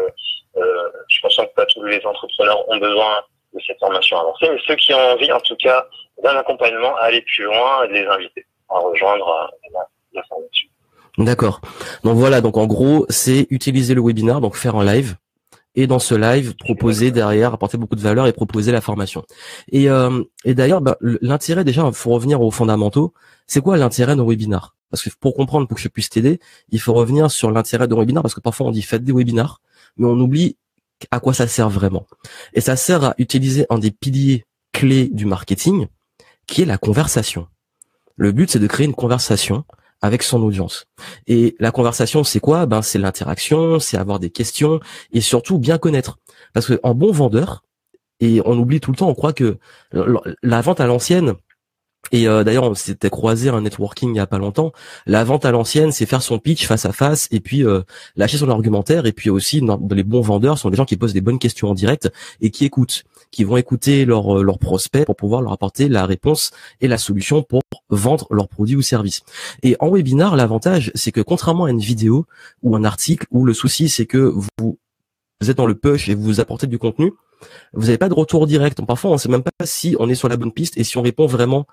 euh, 0.57 0.89
je 1.09 1.21
pense 1.21 1.37
que 1.37 1.75
tous 1.75 1.85
les 1.85 2.01
entrepreneurs 2.07 2.69
ont 2.69 2.79
besoin 2.79 3.17
de 3.55 3.61
cette 3.67 3.79
formation 3.79 4.19
avancée, 4.19 4.49
mais 4.51 4.59
ceux 4.67 4.77
qui 4.77 4.93
ont 4.93 5.13
envie, 5.13 5.31
en 5.33 5.41
tout 5.41 5.57
cas, 5.57 5.87
d'un 6.23 6.37
accompagnement, 6.37 6.97
à 6.97 7.05
aller 7.05 7.23
plus 7.23 7.45
loin 7.45 7.85
et 7.85 7.89
de 7.89 7.93
les 7.95 8.07
inviter 8.07 8.47
à 8.69 8.79
rejoindre 8.79 9.29
euh, 9.29 9.79
la, 10.13 10.23
formation. 10.29 10.69
D'accord. 11.19 11.61
Donc 12.03 12.17
voilà, 12.17 12.41
donc 12.41 12.57
en 12.57 12.67
gros, 12.67 13.07
c'est 13.09 13.47
utiliser 13.51 13.95
le 13.95 14.03
webinar, 14.03 14.41
donc 14.41 14.57
faire 14.57 14.77
un 14.77 14.85
live, 14.85 15.17
et 15.77 15.87
dans 15.87 15.99
ce 15.99 16.15
live, 16.15 16.55
proposer 16.57 17.11
derrière, 17.11 17.53
apporter 17.53 17.77
beaucoup 17.77 17.97
de 17.97 18.01
valeur 18.01 18.27
et 18.27 18.33
proposer 18.33 18.73
la 18.73 18.81
formation. 18.81 19.25
Et, 19.71 19.91
euh, 19.91 20.23
et 20.45 20.55
d'ailleurs, 20.55 20.81
bah, 20.81 20.97
l'intérêt 21.01 21.65
déjà, 21.65 21.85
il 21.87 21.93
faut 21.93 22.11
revenir 22.11 22.41
aux 22.41 22.51
fondamentaux. 22.51 23.13
C'est 23.47 23.61
quoi 23.61 23.77
l'intérêt 23.77 24.17
d'un 24.17 24.25
webinar? 24.25 24.77
Parce 24.91 25.03
que 25.03 25.11
pour 25.21 25.35
comprendre, 25.35 25.67
pour 25.67 25.77
que 25.77 25.83
je 25.83 25.89
puisse 25.89 26.11
t'aider, 26.11 26.39
il 26.71 26.81
faut 26.81 26.93
revenir 26.93 27.31
sur 27.31 27.51
l'intérêt 27.51 27.89
d'un 27.89 27.97
webinar, 27.97 28.23
parce 28.23 28.35
que 28.35 28.41
parfois 28.41 28.69
on 28.69 28.71
dit 28.71 28.83
faites 28.83 29.03
des 29.03 29.13
webinars, 29.13 29.61
mais 29.97 30.07
on 30.07 30.19
oublie 30.21 30.57
à 31.11 31.21
quoi 31.21 31.35
ça 31.35 31.47
sert 31.47 31.71
vraiment. 31.71 32.07
Et 32.53 32.61
ça 32.61 32.77
sert 32.77 33.05
à 33.05 33.15
utiliser 33.19 33.67
un 33.71 33.79
des 33.79 33.91
piliers 33.91 34.45
clés 34.73 35.09
du 35.09 35.27
marketing, 35.27 35.87
qui 36.47 36.63
est 36.63 36.67
la 36.67 36.79
conversation. 36.79 37.47
Le 38.17 38.33
but, 38.33 38.51
c'est 38.51 38.59
de 38.59 38.67
créer 38.67 38.87
une 38.87 38.95
conversation 38.95 39.65
avec 40.03 40.23
son 40.23 40.43
audience. 40.43 40.85
Et 41.27 41.57
la 41.59 41.71
conversation, 41.71 42.25
c'est 42.25 42.41
quoi? 42.41 42.67
Ben, 42.67 42.83
c'est 42.83 42.99
l'interaction, 42.99 43.79
c'est 43.79 43.97
avoir 43.97 44.19
des 44.19 44.31
questions 44.31 44.81
et 45.13 45.21
surtout 45.21 45.59
bien 45.59 45.79
connaître. 45.79 46.19
Parce 46.53 46.67
que 46.67 46.79
en 46.83 46.95
bon 46.95 47.11
vendeur, 47.11 47.65
et 48.21 48.41
on 48.45 48.59
oublie 48.59 48.81
tout 48.81 48.91
le 48.91 48.97
temps, 48.97 49.09
on 49.09 49.15
croit 49.15 49.33
que 49.33 49.59
la 49.93 50.61
vente 50.61 50.81
à 50.81 50.87
l'ancienne, 50.87 51.35
et 52.13 52.29
euh, 52.29 52.45
d'ailleurs, 52.45 52.65
on 52.65 52.75
s'était 52.75 53.11
croisé 53.11 53.49
un 53.49 53.63
networking 53.63 54.11
il 54.15 54.17
y 54.17 54.21
a 54.21 54.27
pas 54.27 54.39
longtemps. 54.39 54.73
La 55.07 55.25
vente 55.25 55.45
à 55.45 55.51
l'ancienne, 55.51 55.93
c'est 55.93 56.07
faire 56.07 56.23
son 56.23 56.39
pitch 56.39 56.67
face 56.67 56.85
à 56.85 56.93
face 56.93 57.29
et 57.31 57.41
puis 57.41 57.65
euh, 57.65 57.83
lâcher 58.17 58.39
son 58.39 58.51
argumentaire. 58.51 59.07
Et 59.07 59.13
puis 59.13 59.31
aussi, 59.31 59.61
dans, 59.61 59.81
les 59.91 60.05
bons 60.05 60.21
vendeurs 60.21 60.59
sont 60.59 60.71
des 60.71 60.77
gens 60.77 60.85
qui 60.85 60.97
posent 60.97 61.13
des 61.13 61.21
bonnes 61.21 61.39
questions 61.39 61.71
en 61.71 61.75
direct 61.75 62.11
et 62.41 62.51
qui 62.51 62.65
écoutent, 62.65 63.05
qui 63.31 63.45
vont 63.45 63.57
écouter 63.57 64.05
leurs 64.05 64.43
leur 64.43 64.59
prospects 64.59 65.05
pour 65.07 65.17
pouvoir 65.17 65.41
leur 65.43 65.53
apporter 65.53 65.89
la 65.89 66.07
réponse 66.07 66.51
et 66.81 66.89
la 66.89 66.99
solution 66.99 67.43
pour 67.43 67.63
vendre 67.89 68.27
leurs 68.31 68.49
produits 68.49 68.77
ou 68.77 68.83
services. 68.83 69.23
Et 69.63 69.77
en 69.81 69.91
webinar, 69.91 70.37
l'avantage, 70.37 70.93
c'est 70.95 71.13
que 71.13 71.21
contrairement 71.21 71.65
à 71.65 71.71
une 71.71 71.81
vidéo 71.81 72.27
ou 72.63 72.77
un 72.77 72.85
article 72.85 73.27
où 73.31 73.45
le 73.45 73.55
souci, 73.55 73.89
c'est 73.89 74.07
que 74.07 74.19
vous, 74.19 74.79
vous 75.41 75.51
êtes 75.51 75.57
dans 75.57 75.67
le 75.67 75.75
push 75.75 76.09
et 76.09 76.15
vous 76.15 76.23
vous 76.23 76.41
apportez 76.41 76.67
du 76.67 76.79
contenu, 76.79 77.13
vous 77.73 77.87
n'avez 77.87 77.99
pas 77.99 78.09
de 78.09 78.15
retour 78.15 78.47
direct. 78.47 78.81
Parfois, 78.87 79.11
on 79.11 79.15
ne 79.15 79.19
sait 79.19 79.29
même 79.29 79.43
pas 79.43 79.67
si 79.67 79.97
on 79.99 80.09
est 80.09 80.15
sur 80.15 80.29
la 80.29 80.37
bonne 80.37 80.53
piste 80.53 80.79
et 80.79 80.85
si 80.85 80.97
on 80.99 81.03
répond 81.03 81.27
vraiment 81.27 81.67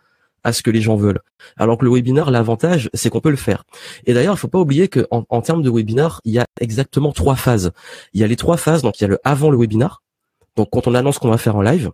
à 0.43 0.53
ce 0.53 0.61
que 0.61 0.71
les 0.71 0.81
gens 0.81 0.95
veulent. 0.95 1.19
Alors 1.57 1.77
que 1.77 1.85
le 1.85 1.91
webinar, 1.91 2.31
l'avantage, 2.31 2.89
c'est 2.93 3.09
qu'on 3.09 3.21
peut 3.21 3.29
le 3.29 3.35
faire. 3.35 3.63
Et 4.05 4.13
d'ailleurs, 4.13 4.35
il 4.35 4.39
faut 4.39 4.47
pas 4.47 4.59
oublier 4.59 4.87
que 4.87 5.07
en, 5.11 5.41
termes 5.41 5.61
de 5.61 5.69
webinar, 5.69 6.21
il 6.25 6.33
y 6.33 6.39
a 6.39 6.45
exactement 6.59 7.11
trois 7.11 7.35
phases. 7.35 7.71
Il 8.13 8.21
y 8.21 8.23
a 8.23 8.27
les 8.27 8.35
trois 8.35 8.57
phases. 8.57 8.81
Donc, 8.81 8.99
il 8.99 9.03
y 9.03 9.05
a 9.05 9.09
le 9.09 9.19
avant 9.23 9.49
le 9.49 9.57
webinar. 9.57 10.01
Donc, 10.55 10.69
quand 10.71 10.87
on 10.87 10.95
annonce 10.95 11.19
qu'on 11.19 11.29
va 11.29 11.37
faire 11.37 11.55
en 11.55 11.61
live, 11.61 11.91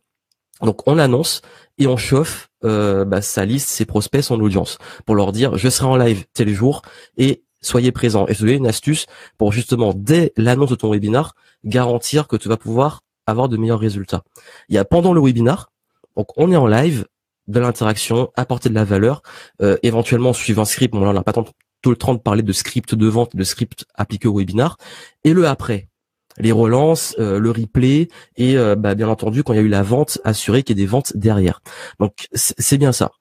donc 0.62 0.88
on 0.88 0.98
annonce 0.98 1.42
et 1.78 1.88
on 1.88 1.98
chauffe 1.98 2.50
euh, 2.64 3.06
bah, 3.06 3.22
sa 3.22 3.46
liste, 3.46 3.70
ses 3.70 3.86
prospects, 3.86 4.24
son 4.24 4.40
audience, 4.40 4.80
pour 5.06 5.16
leur 5.16 5.32
dire 5.32 5.58
je 5.58 5.70
serai 5.70 5.86
en 5.86 5.96
live 5.96 6.26
tel 6.34 6.50
jour 6.50 6.82
et 7.18 7.44
soyez 7.62 7.92
présents. 7.92 8.26
Et 8.28 8.34
je 8.34 8.46
vais 8.46 8.56
une 8.56 8.68
astuce 8.68 9.06
pour 9.38 9.52
justement 9.52 9.94
dès 9.96 10.34
l'annonce 10.38 10.70
de 10.70 10.76
ton 10.76 10.92
webinar 10.92 11.36
garantir 11.64 12.28
que 12.28 12.36
tu 12.36 12.50
vas 12.50 12.58
pouvoir 12.58 13.02
avoir 13.28 13.50
de 13.50 13.58
meilleurs 13.58 13.80
résultats. 13.80 14.24
Il 14.70 14.76
y 14.76 14.78
a 14.78 14.86
pendant 14.86 15.14
le 15.14 15.22
webinar, 15.22 15.72
donc 16.16 16.28
on 16.38 16.52
est 16.52 16.56
en 16.56 16.68
live, 16.68 17.06
de 17.48 17.60
l'interaction, 17.60 18.32
apporter 18.36 18.70
de 18.70 18.74
la 18.74 18.84
valeur, 18.84 19.22
euh, 19.62 19.78
éventuellement 19.84 20.34
suivre 20.34 20.62
un 20.62 20.66
script. 20.66 20.94
Bon 20.94 21.02
là, 21.02 21.10
on 21.10 21.14
n'a 21.14 21.24
pas 21.24 21.34
tant 21.34 21.46
tout 21.82 21.90
le 21.90 21.96
temps 21.96 22.14
de 22.14 22.20
parler 22.20 22.44
de 22.44 22.52
script 22.52 22.96
de 22.96 23.08
vente, 23.08 23.36
de 23.36 23.44
script 23.44 23.86
appliqué 23.96 24.28
au 24.28 24.38
webinar. 24.38 24.78
Et 25.24 25.34
le 25.34 25.48
après, 25.48 25.90
les 26.38 26.52
relances, 26.52 27.16
euh, 27.20 27.40
le 27.40 27.52
replay 27.52 28.10
et 28.36 28.58
euh, 28.58 28.76
bah, 28.76 28.96
bien 28.96 29.10
entendu 29.10 29.44
quand 29.44 29.54
il 29.54 29.58
y 29.58 29.60
a 29.60 29.64
eu 29.64 29.70
la 29.70 29.84
vente, 29.84 30.20
assurer 30.24 30.64
qu'il 30.64 30.78
y 30.78 30.82
ait 30.82 30.86
des 30.86 30.90
ventes 30.90 31.16
derrière. 31.16 31.62
Donc 32.00 32.28
c'est 32.34 32.78
bien 32.78 32.92
ça. 32.92 33.12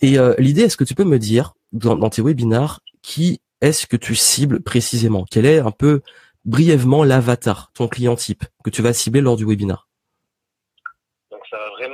Et 0.00 0.16
l'idée, 0.38 0.62
est-ce 0.62 0.76
que 0.76 0.84
tu 0.84 0.94
peux 0.94 1.04
me 1.04 1.18
dire 1.18 1.54
dans, 1.72 1.96
dans 1.96 2.10
tes 2.10 2.22
webinars 2.22 2.80
qui 3.02 3.40
est-ce 3.60 3.86
que 3.86 3.96
tu 3.96 4.14
cibles 4.14 4.62
précisément? 4.62 5.24
Quel 5.30 5.46
est 5.46 5.58
un 5.58 5.70
peu 5.70 6.02
brièvement 6.44 7.02
l'avatar, 7.02 7.70
ton 7.74 7.88
client 7.88 8.16
type 8.16 8.44
que 8.62 8.70
tu 8.70 8.82
vas 8.82 8.92
cibler 8.92 9.20
lors 9.20 9.36
du 9.36 9.46
webinar? 9.46 9.88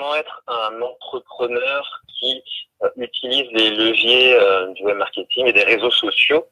Vraiment 0.00 0.16
être 0.16 0.42
un 0.48 0.80
entrepreneur 0.82 2.02
qui 2.18 2.42
euh, 2.82 2.88
utilise 2.96 3.48
les 3.52 3.70
leviers 3.70 4.34
euh, 4.34 4.66
du 4.72 4.84
web 4.84 4.96
marketing 4.96 5.46
et 5.46 5.52
des 5.52 5.64
réseaux 5.64 5.90
sociaux 5.90 6.46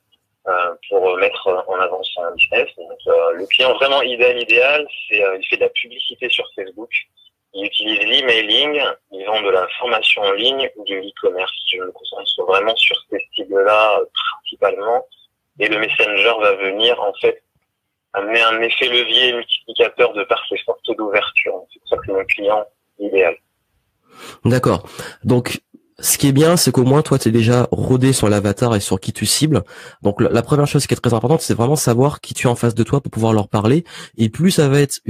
pour 0.88 1.14
mettre 1.19 1.47
en 1.47 1.75
avant 1.75 2.02
son 2.02 2.23
business. 2.35 2.71
Le 3.07 3.47
client 3.49 3.75
vraiment 3.75 4.00
idéal, 4.00 4.40
idéal, 4.40 4.88
c'est 5.07 5.19
il 5.19 5.47
fait 5.47 5.57
de 5.57 5.61
la 5.61 5.69
publicité 5.69 6.26
sur 6.31 6.47
Facebook 6.57 6.90
ils 7.55 7.64
utilisent 7.64 8.07
l'emailing, 8.07 8.81
ils 9.11 9.28
ont 9.28 9.40
de 9.40 9.50
la 9.50 9.67
formation 9.78 10.23
en 10.23 10.33
ligne 10.33 10.71
ou 10.76 10.85
de 10.85 10.95
l'e-commerce. 10.97 11.52
Je 11.67 11.78
me 11.78 11.90
concentre 11.93 12.45
vraiment 12.47 12.76
sur 12.76 12.97
ces 13.11 13.26
cibles-là 13.35 14.00
principalement. 14.14 15.07
Et 15.59 15.69
le 15.69 15.78
messenger 15.78 16.33
va 16.40 16.55
venir 16.57 17.00
en 17.00 17.12
fait 17.14 17.43
amener 18.12 18.40
un 18.43 18.61
effet 18.61 18.88
levier 18.88 19.33
multiplicateur 19.33 20.12
de 20.12 20.25
par 20.25 20.45
ses 20.49 20.59
forces 20.59 20.83
d'ouverture. 20.97 21.64
C'est 21.73 21.81
pour 21.81 21.88
ça 21.88 21.97
que 21.97 22.12
mon 22.12 22.25
client 22.26 22.67
D'accord. 24.45 24.88
Donc 25.25 25.61
ce 26.00 26.17
qui 26.17 26.28
est 26.28 26.33
bien, 26.33 26.57
c'est 26.57 26.71
qu'au 26.71 26.85
moins 26.85 27.02
toi, 27.02 27.19
tu 27.19 27.28
es 27.28 27.33
déjà 27.33 27.67
rodé 27.73 28.12
sur 28.12 28.28
l'avatar 28.28 28.76
et 28.76 28.81
sur 28.81 29.00
qui 29.00 29.12
tu 29.12 29.26
cibles. 29.26 29.64
Donc 30.02 30.21
la, 30.21 30.43
première 30.43 30.69
chose 30.69 30.87
qui 30.87 30.95
est 30.95 30.97
très 30.97 31.12
importante, 31.12 31.40
c'est 31.40 31.55
vraiment 31.55 31.75
savoir 31.75 32.21
qui 32.21 32.35
tu 32.35 32.47
as 32.47 32.50
en 32.50 32.55
face 32.55 32.76
de 32.76 32.85
toi 32.85 33.00
pour 33.00 33.11
pouvoir 33.11 33.33
leur 33.33 33.49
parler. 33.49 33.83
Et 34.17 34.28
plus 34.28 34.52
ça 34.52 34.69
va 34.69 34.81
être 34.81 35.00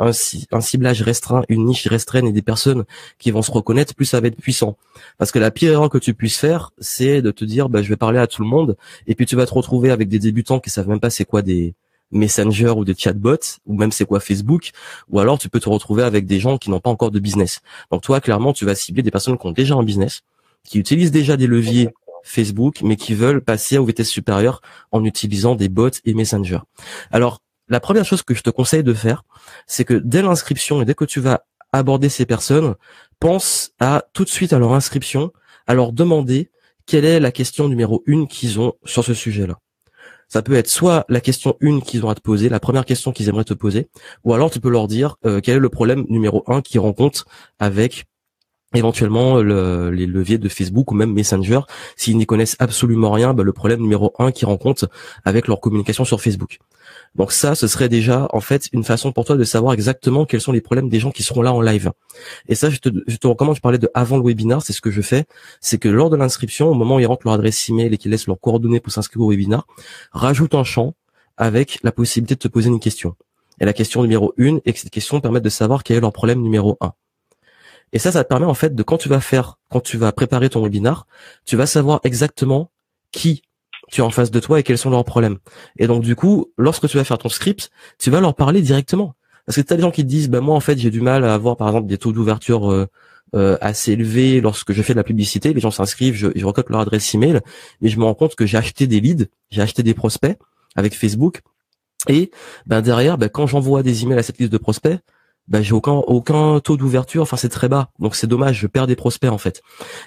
un, 0.00 0.60
ciblage 0.62 1.02
restreint, 1.02 1.42
une 1.50 1.66
niche 1.66 1.86
restreinte 1.86 2.24
et 2.24 2.32
des 2.32 2.42
personnes 2.42 2.84
qui 3.18 3.32
vont 3.32 3.42
se 3.42 3.50
reconnaître, 3.50 3.94
plus 3.94 4.06
ça 4.06 4.20
va 4.20 4.28
être 4.28 4.40
puissant. 4.40 4.78
Parce 5.18 5.30
que 5.30 5.38
la 5.38 5.50
pire 5.50 5.72
erreur 5.72 5.90
que 5.90 5.98
tu 5.98 6.14
puisses 6.14 6.38
faire, 6.38 6.70
c'est 6.78 7.20
de 7.20 7.30
te 7.30 7.44
dire, 7.44 7.68
bah, 7.68 7.82
je 7.82 7.90
vais 7.90 7.96
parler 7.96 8.18
à 8.18 8.26
tout 8.26 8.42
le 8.42 8.48
monde, 8.48 8.78
et 9.06 9.14
puis 9.14 9.26
tu 9.26 9.36
vas 9.36 9.44
te 9.44 9.52
retrouver 9.52 9.90
avec 9.90 10.08
des 10.08 10.18
débutants 10.18 10.58
qui 10.58 10.70
savent 10.70 10.88
même 10.88 11.00
pas 11.00 11.10
c'est 11.10 11.26
quoi 11.26 11.42
des 11.42 11.74
Messenger 12.14 12.70
ou 12.70 12.84
des 12.84 12.94
chatbots 12.94 13.58
ou 13.66 13.76
même 13.76 13.92
c'est 13.92 14.06
quoi 14.06 14.20
Facebook 14.20 14.70
ou 15.10 15.20
alors 15.20 15.38
tu 15.38 15.48
peux 15.48 15.60
te 15.60 15.68
retrouver 15.68 16.02
avec 16.02 16.26
des 16.26 16.40
gens 16.40 16.56
qui 16.56 16.70
n'ont 16.70 16.80
pas 16.80 16.90
encore 16.90 17.10
de 17.10 17.18
business. 17.18 17.60
Donc 17.90 18.02
toi 18.02 18.20
clairement 18.20 18.52
tu 18.52 18.64
vas 18.64 18.74
cibler 18.74 19.02
des 19.02 19.10
personnes 19.10 19.36
qui 19.36 19.46
ont 19.46 19.52
déjà 19.52 19.74
un 19.74 19.82
business, 19.82 20.22
qui 20.64 20.78
utilisent 20.78 21.10
déjà 21.10 21.36
des 21.36 21.46
leviers 21.46 21.90
Facebook 22.22 22.80
mais 22.82 22.96
qui 22.96 23.14
veulent 23.14 23.42
passer 23.42 23.76
aux 23.76 23.84
vitesses 23.84 24.08
supérieures 24.08 24.62
en 24.92 25.04
utilisant 25.04 25.54
des 25.54 25.68
bots 25.68 25.90
et 26.04 26.14
Messenger. 26.14 26.60
Alors 27.10 27.40
la 27.68 27.80
première 27.80 28.04
chose 28.04 28.22
que 28.22 28.34
je 28.34 28.42
te 28.42 28.50
conseille 28.50 28.84
de 28.84 28.94
faire, 28.94 29.24
c'est 29.66 29.84
que 29.84 29.94
dès 29.94 30.22
l'inscription 30.22 30.82
et 30.82 30.84
dès 30.84 30.94
que 30.94 31.04
tu 31.04 31.20
vas 31.20 31.44
aborder 31.72 32.08
ces 32.08 32.26
personnes, 32.26 32.76
pense 33.18 33.72
à 33.80 34.04
tout 34.12 34.24
de 34.24 34.28
suite 34.28 34.52
à 34.52 34.58
leur 34.58 34.74
inscription, 34.74 35.32
à 35.66 35.74
leur 35.74 35.92
demander 35.92 36.50
quelle 36.86 37.04
est 37.04 37.20
la 37.20 37.32
question 37.32 37.68
numéro 37.68 38.02
une 38.06 38.28
qu'ils 38.28 38.60
ont 38.60 38.74
sur 38.84 39.04
ce 39.04 39.14
sujet-là. 39.14 39.58
Ça 40.28 40.42
peut 40.42 40.54
être 40.54 40.68
soit 40.68 41.04
la 41.08 41.20
question 41.20 41.56
une 41.60 41.82
qu'ils 41.82 42.04
ont 42.04 42.08
à 42.08 42.14
te 42.14 42.20
poser, 42.20 42.48
la 42.48 42.60
première 42.60 42.84
question 42.84 43.12
qu'ils 43.12 43.28
aimeraient 43.28 43.44
te 43.44 43.54
poser, 43.54 43.88
ou 44.24 44.34
alors 44.34 44.50
tu 44.50 44.60
peux 44.60 44.70
leur 44.70 44.88
dire 44.88 45.16
euh, 45.24 45.40
quel 45.42 45.56
est 45.56 45.60
le 45.60 45.68
problème 45.68 46.04
numéro 46.08 46.44
un 46.46 46.60
qu'ils 46.60 46.80
rencontrent 46.80 47.26
avec 47.58 48.06
éventuellement 48.74 49.40
les 49.40 50.06
leviers 50.06 50.38
de 50.38 50.48
Facebook 50.48 50.90
ou 50.90 50.94
même 50.94 51.12
Messenger. 51.12 51.60
S'ils 51.96 52.16
n'y 52.16 52.26
connaissent 52.26 52.56
absolument 52.58 53.12
rien, 53.12 53.32
bah, 53.32 53.42
le 53.42 53.52
problème 53.52 53.80
numéro 53.80 54.12
un 54.18 54.32
qu'ils 54.32 54.46
rencontrent 54.46 54.88
avec 55.24 55.46
leur 55.46 55.60
communication 55.60 56.04
sur 56.04 56.20
Facebook. 56.20 56.58
Donc 57.14 57.30
ça, 57.30 57.54
ce 57.54 57.68
serait 57.68 57.88
déjà 57.88 58.28
en 58.32 58.40
fait 58.40 58.68
une 58.72 58.82
façon 58.82 59.12
pour 59.12 59.24
toi 59.24 59.36
de 59.36 59.44
savoir 59.44 59.72
exactement 59.72 60.24
quels 60.24 60.40
sont 60.40 60.52
les 60.52 60.60
problèmes 60.60 60.88
des 60.88 60.98
gens 60.98 61.12
qui 61.12 61.22
seront 61.22 61.42
là 61.42 61.52
en 61.52 61.60
live. 61.60 61.92
Et 62.48 62.54
ça, 62.54 62.70
je 62.70 62.78
te, 62.78 63.26
recommande, 63.26 63.56
je 63.56 63.60
parlais 63.60 63.78
de 63.78 63.88
avant 63.94 64.16
le 64.16 64.24
webinar, 64.24 64.62
c'est 64.62 64.72
ce 64.72 64.80
que 64.80 64.90
je 64.90 65.00
fais, 65.00 65.24
c'est 65.60 65.78
que 65.78 65.88
lors 65.88 66.10
de 66.10 66.16
l'inscription, 66.16 66.68
au 66.68 66.74
moment 66.74 66.96
où 66.96 67.00
ils 67.00 67.06
rentrent 67.06 67.26
leur 67.26 67.34
adresse 67.34 67.68
email 67.68 67.92
et 67.92 67.98
qu'ils 67.98 68.10
laissent 68.10 68.26
leurs 68.26 68.40
coordonnées 68.40 68.80
pour 68.80 68.92
s'inscrire 68.92 69.22
au 69.22 69.30
webinar, 69.30 69.66
rajoute 70.12 70.54
un 70.54 70.64
champ 70.64 70.94
avec 71.36 71.78
la 71.82 71.92
possibilité 71.92 72.34
de 72.34 72.40
te 72.40 72.48
poser 72.48 72.68
une 72.68 72.80
question. 72.80 73.14
Et 73.60 73.64
la 73.64 73.72
question 73.72 74.02
numéro 74.02 74.34
une, 74.36 74.60
et 74.64 74.72
que 74.72 74.80
cette 74.80 74.90
question 74.90 75.20
permette 75.20 75.44
de 75.44 75.48
savoir 75.48 75.84
quel 75.84 75.98
est 75.98 76.00
leur 76.00 76.12
problème 76.12 76.42
numéro 76.42 76.76
un. 76.80 76.92
Et 77.92 78.00
ça, 78.00 78.10
ça 78.10 78.24
te 78.24 78.28
permet 78.28 78.46
en 78.46 78.54
fait 78.54 78.74
de 78.74 78.82
quand 78.82 78.98
tu 78.98 79.08
vas 79.08 79.20
faire, 79.20 79.58
quand 79.70 79.80
tu 79.80 79.96
vas 79.96 80.10
préparer 80.10 80.50
ton 80.50 80.62
webinar, 80.64 81.06
tu 81.44 81.56
vas 81.56 81.66
savoir 81.66 82.00
exactement 82.02 82.72
qui 83.12 83.42
tu 83.90 84.00
as 84.00 84.04
en 84.04 84.10
face 84.10 84.30
de 84.30 84.40
toi 84.40 84.60
et 84.60 84.62
quels 84.62 84.78
sont 84.78 84.90
leurs 84.90 85.04
problèmes. 85.04 85.38
Et 85.78 85.86
donc 85.86 86.02
du 86.02 86.16
coup, 86.16 86.52
lorsque 86.58 86.88
tu 86.88 86.96
vas 86.96 87.04
faire 87.04 87.18
ton 87.18 87.28
script, 87.28 87.70
tu 87.98 88.10
vas 88.10 88.20
leur 88.20 88.34
parler 88.34 88.62
directement. 88.62 89.14
Parce 89.46 89.56
que 89.56 89.62
tu 89.62 89.72
as 89.72 89.76
des 89.76 89.82
gens 89.82 89.90
qui 89.90 90.02
te 90.02 90.08
disent, 90.08 90.30
bah 90.30 90.40
moi 90.40 90.54
en 90.54 90.60
fait 90.60 90.78
j'ai 90.78 90.90
du 90.90 91.00
mal 91.00 91.24
à 91.24 91.34
avoir 91.34 91.56
par 91.56 91.68
exemple 91.68 91.86
des 91.86 91.98
taux 91.98 92.12
d'ouverture 92.12 92.70
euh, 92.70 92.86
euh, 93.34 93.58
assez 93.60 93.92
élevés 93.92 94.40
lorsque 94.40 94.72
je 94.72 94.82
fais 94.82 94.94
de 94.94 94.98
la 94.98 95.04
publicité. 95.04 95.52
Les 95.52 95.60
gens 95.60 95.70
s'inscrivent, 95.70 96.14
je, 96.14 96.28
je 96.34 96.44
leur 96.44 96.80
adresse 96.80 97.14
email, 97.14 97.40
mais 97.80 97.88
je 97.88 97.98
me 97.98 98.04
rends 98.04 98.14
compte 98.14 98.36
que 98.36 98.46
j'ai 98.46 98.56
acheté 98.56 98.86
des 98.86 99.00
leads, 99.00 99.26
j'ai 99.50 99.60
acheté 99.60 99.82
des 99.82 99.94
prospects 99.94 100.38
avec 100.76 100.94
Facebook. 100.94 101.42
Et 102.08 102.30
ben 102.66 102.80
derrière, 102.80 103.18
ben, 103.18 103.28
quand 103.28 103.46
j'envoie 103.46 103.82
des 103.82 104.02
emails 104.02 104.18
à 104.18 104.22
cette 104.22 104.38
liste 104.38 104.52
de 104.52 104.58
prospects, 104.58 104.98
bah, 105.48 105.62
j'ai 105.62 105.72
aucun 105.72 105.92
aucun 105.92 106.60
taux 106.60 106.76
d'ouverture 106.76 107.22
enfin 107.22 107.36
c'est 107.36 107.48
très 107.48 107.68
bas 107.68 107.90
donc 107.98 108.16
c'est 108.16 108.26
dommage 108.26 108.58
je 108.58 108.66
perds 108.66 108.86
des 108.86 108.96
prospects 108.96 109.30
en 109.30 109.38
fait 109.38 109.62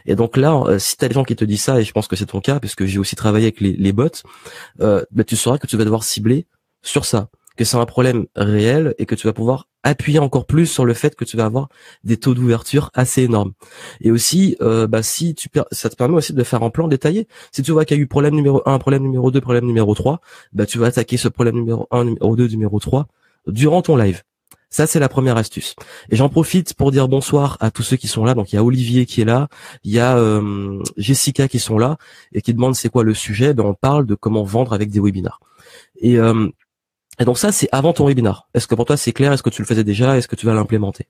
et 0.05 0.15
donc 0.15 0.37
là 0.37 0.63
euh, 0.65 0.79
si 0.79 0.97
t'as 0.97 1.07
des 1.07 1.13
gens 1.13 1.23
qui 1.23 1.35
te 1.35 1.45
disent 1.45 1.61
ça 1.63 1.79
et 1.79 1.83
je 1.83 1.91
pense 1.91 2.07
que 2.07 2.15
c'est 2.15 2.25
ton 2.25 2.41
cas 2.41 2.59
parce 2.59 2.75
que 2.75 2.85
j'ai 2.85 2.99
aussi 2.99 3.15
travaillé 3.15 3.45
avec 3.45 3.61
les, 3.61 3.73
les 3.73 3.91
bots 3.91 4.07
euh, 4.81 5.03
bah, 5.11 5.23
tu 5.23 5.35
sauras 5.35 5.57
que 5.57 5.67
tu 5.67 5.77
vas 5.77 5.83
devoir 5.83 6.03
cibler 6.03 6.47
sur 6.81 7.05
ça 7.05 7.29
que 7.57 7.65
c'est 7.65 7.77
un 7.77 7.85
problème 7.85 8.27
réel 8.35 8.95
et 8.99 9.05
que 9.05 9.15
tu 9.15 9.27
vas 9.27 9.33
pouvoir 9.33 9.67
appuyer 9.83 10.19
encore 10.19 10.45
plus 10.45 10.67
sur 10.67 10.85
le 10.85 10.93
fait 10.93 11.15
que 11.15 11.25
tu 11.25 11.35
vas 11.35 11.45
avoir 11.45 11.69
des 12.03 12.17
taux 12.17 12.33
d'ouverture 12.33 12.91
assez 12.93 13.23
énormes. 13.23 13.53
Et 13.99 14.11
aussi, 14.11 14.55
euh, 14.61 14.85
bah, 14.87 15.01
si 15.01 15.33
tu 15.33 15.49
ça 15.71 15.89
te 15.89 15.95
permet 15.95 16.15
aussi 16.15 16.33
de 16.33 16.43
faire 16.43 16.63
un 16.63 16.69
plan 16.69 16.87
détaillé. 16.87 17.27
Si 17.51 17.63
tu 17.63 17.71
vois 17.71 17.83
qu'il 17.83 17.97
y 17.97 17.99
a 17.99 18.03
eu 18.03 18.07
problème 18.07 18.35
numéro 18.35 18.61
1, 18.65 18.77
problème 18.79 19.03
numéro 19.03 19.31
2, 19.31 19.41
problème 19.41 19.65
numéro 19.65 19.93
3, 19.95 20.21
bah, 20.53 20.65
tu 20.65 20.77
vas 20.77 20.87
attaquer 20.87 21.17
ce 21.17 21.27
problème 21.27 21.55
numéro 21.55 21.87
1, 21.91 22.05
numéro 22.05 22.35
2, 22.35 22.47
numéro 22.47 22.79
3 22.79 23.07
durant 23.47 23.81
ton 23.81 23.95
live. 23.95 24.23
Ça, 24.69 24.85
c'est 24.85 24.99
la 24.99 25.07
première 25.07 25.37
astuce. 25.37 25.75
Et 26.09 26.17
j'en 26.17 26.27
profite 26.27 26.73
pour 26.73 26.91
dire 26.91 27.07
bonsoir 27.07 27.57
à 27.61 27.71
tous 27.71 27.83
ceux 27.83 27.95
qui 27.95 28.07
sont 28.07 28.25
là. 28.25 28.33
Donc, 28.33 28.51
il 28.51 28.57
y 28.57 28.59
a 28.59 28.63
Olivier 28.63 29.05
qui 29.05 29.21
est 29.21 29.25
là, 29.25 29.47
il 29.83 29.93
y 29.93 29.99
a 29.99 30.17
euh, 30.17 30.83
Jessica 30.97 31.47
qui 31.47 31.59
sont 31.59 31.77
là 31.77 31.97
et 32.33 32.41
qui 32.41 32.53
demandent 32.53 32.75
c'est 32.75 32.89
quoi 32.89 33.03
le 33.03 33.13
sujet. 33.13 33.53
Ben, 33.53 33.63
on 33.63 33.73
parle 33.73 34.05
de 34.05 34.15
comment 34.15 34.43
vendre 34.43 34.73
avec 34.73 34.89
des 34.89 34.99
webinars. 34.99 35.39
Et, 36.01 36.17
euh, 36.17 36.49
et 37.19 37.25
donc 37.25 37.37
ça, 37.37 37.53
c'est 37.53 37.69
avant 37.71 37.93
ton 37.93 38.07
webinar. 38.07 38.47
Est-ce 38.53 38.67
que 38.67 38.75
pour 38.75 38.85
toi, 38.85 38.97
c'est 38.97 39.13
clair? 39.13 39.31
Est-ce 39.31 39.41
que 39.43 39.49
tu 39.49 39.61
le 39.61 39.67
faisais 39.67 39.85
déjà? 39.85 40.17
Est-ce 40.17 40.27
que 40.27 40.35
tu 40.35 40.45
vas 40.45 40.53
l'implémenter? 40.53 41.07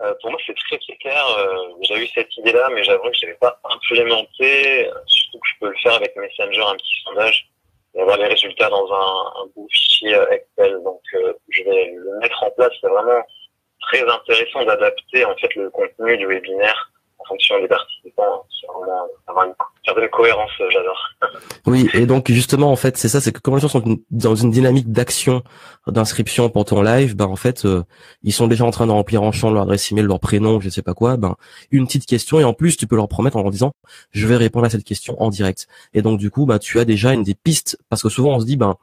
Euh, 0.00 0.14
Pour 0.22 0.30
moi, 0.30 0.40
c'est 0.46 0.54
très 0.54 0.78
très 0.78 0.96
clair. 0.96 1.22
J'ai 1.82 2.02
eu 2.02 2.08
cette 2.14 2.34
idée-là, 2.38 2.70
mais 2.74 2.82
j'avoue 2.82 3.10
que 3.10 3.16
je 3.20 3.26
n'avais 3.26 3.38
pas 3.38 3.60
implémenté. 3.64 4.88
Surtout 5.06 5.38
que 5.38 5.48
je 5.52 5.58
peux 5.60 5.68
le 5.68 5.76
faire 5.82 5.94
avec 5.94 6.16
Messenger, 6.16 6.62
un 6.66 6.76
petit 6.76 7.02
sondage 7.04 7.50
et 7.94 8.00
avoir 8.00 8.16
les 8.18 8.26
résultats 8.26 8.68
dans 8.68 8.86
un, 8.92 9.42
un 9.42 9.66
fichier 9.70 10.18
Excel. 10.30 10.80
Donc, 10.84 11.02
euh, 11.14 11.32
je 11.48 11.62
vais 11.64 11.92
le 11.94 12.18
mettre 12.20 12.42
en 12.42 12.50
place. 12.50 12.72
C'est 12.80 12.88
vraiment 12.88 13.22
très 13.80 14.02
intéressant 14.02 14.64
d'adapter 14.64 15.24
en 15.24 15.36
fait 15.36 15.54
le 15.54 15.70
contenu 15.70 16.16
du 16.16 16.26
webinaire 16.26 16.90
en 17.20 17.24
fonction 17.28 17.60
des 17.60 17.68
participants. 17.68 18.44
Vraiment 18.72 19.10
avoir 19.26 19.46
une 19.46 19.54
cohérence, 20.10 20.50
euh, 20.60 20.70
j'adore. 20.70 21.10
Oui, 21.66 21.88
et 21.92 22.06
donc 22.06 22.30
justement, 22.30 22.72
en 22.72 22.76
fait, 22.76 22.96
c'est 22.96 23.08
ça, 23.08 23.20
c'est 23.20 23.32
que 23.32 23.40
comme 23.40 23.54
les 23.54 23.60
gens 23.60 23.68
sont 23.68 23.98
dans 24.10 24.34
une 24.34 24.50
dynamique 24.50 24.90
d'action, 24.90 25.42
d'inscription 25.86 26.48
pour 26.48 26.64
ton 26.64 26.82
live, 26.82 27.14
ben 27.14 27.26
en 27.26 27.36
fait, 27.36 27.64
euh, 27.64 27.84
ils 28.22 28.32
sont 28.32 28.46
déjà 28.46 28.64
en 28.64 28.70
train 28.70 28.86
de 28.86 28.92
remplir 28.92 29.22
en 29.22 29.32
champ 29.32 29.50
leur 29.50 29.64
adresse 29.64 29.92
email, 29.92 30.04
leur 30.04 30.20
prénom, 30.20 30.60
je 30.60 30.68
sais 30.68 30.82
pas 30.82 30.94
quoi, 30.94 31.16
ben 31.16 31.36
une 31.70 31.86
petite 31.86 32.06
question 32.06 32.40
et 32.40 32.44
en 32.44 32.54
plus 32.54 32.76
tu 32.76 32.86
peux 32.86 32.96
leur 32.96 33.08
promettre 33.08 33.36
en 33.36 33.42
leur 33.42 33.50
disant, 33.50 33.72
je 34.10 34.26
vais 34.26 34.36
répondre 34.36 34.66
à 34.66 34.70
cette 34.70 34.84
question 34.84 35.20
en 35.22 35.28
direct. 35.28 35.68
Et 35.92 36.02
donc 36.02 36.18
du 36.18 36.30
coup, 36.30 36.46
ben 36.46 36.58
tu 36.58 36.78
as 36.78 36.84
déjà 36.84 37.12
une 37.12 37.22
des 37.22 37.34
pistes 37.34 37.78
parce 37.88 38.02
que 38.02 38.08
souvent 38.08 38.36
on 38.36 38.40
se 38.40 38.46
dit, 38.46 38.56
ben 38.56 38.76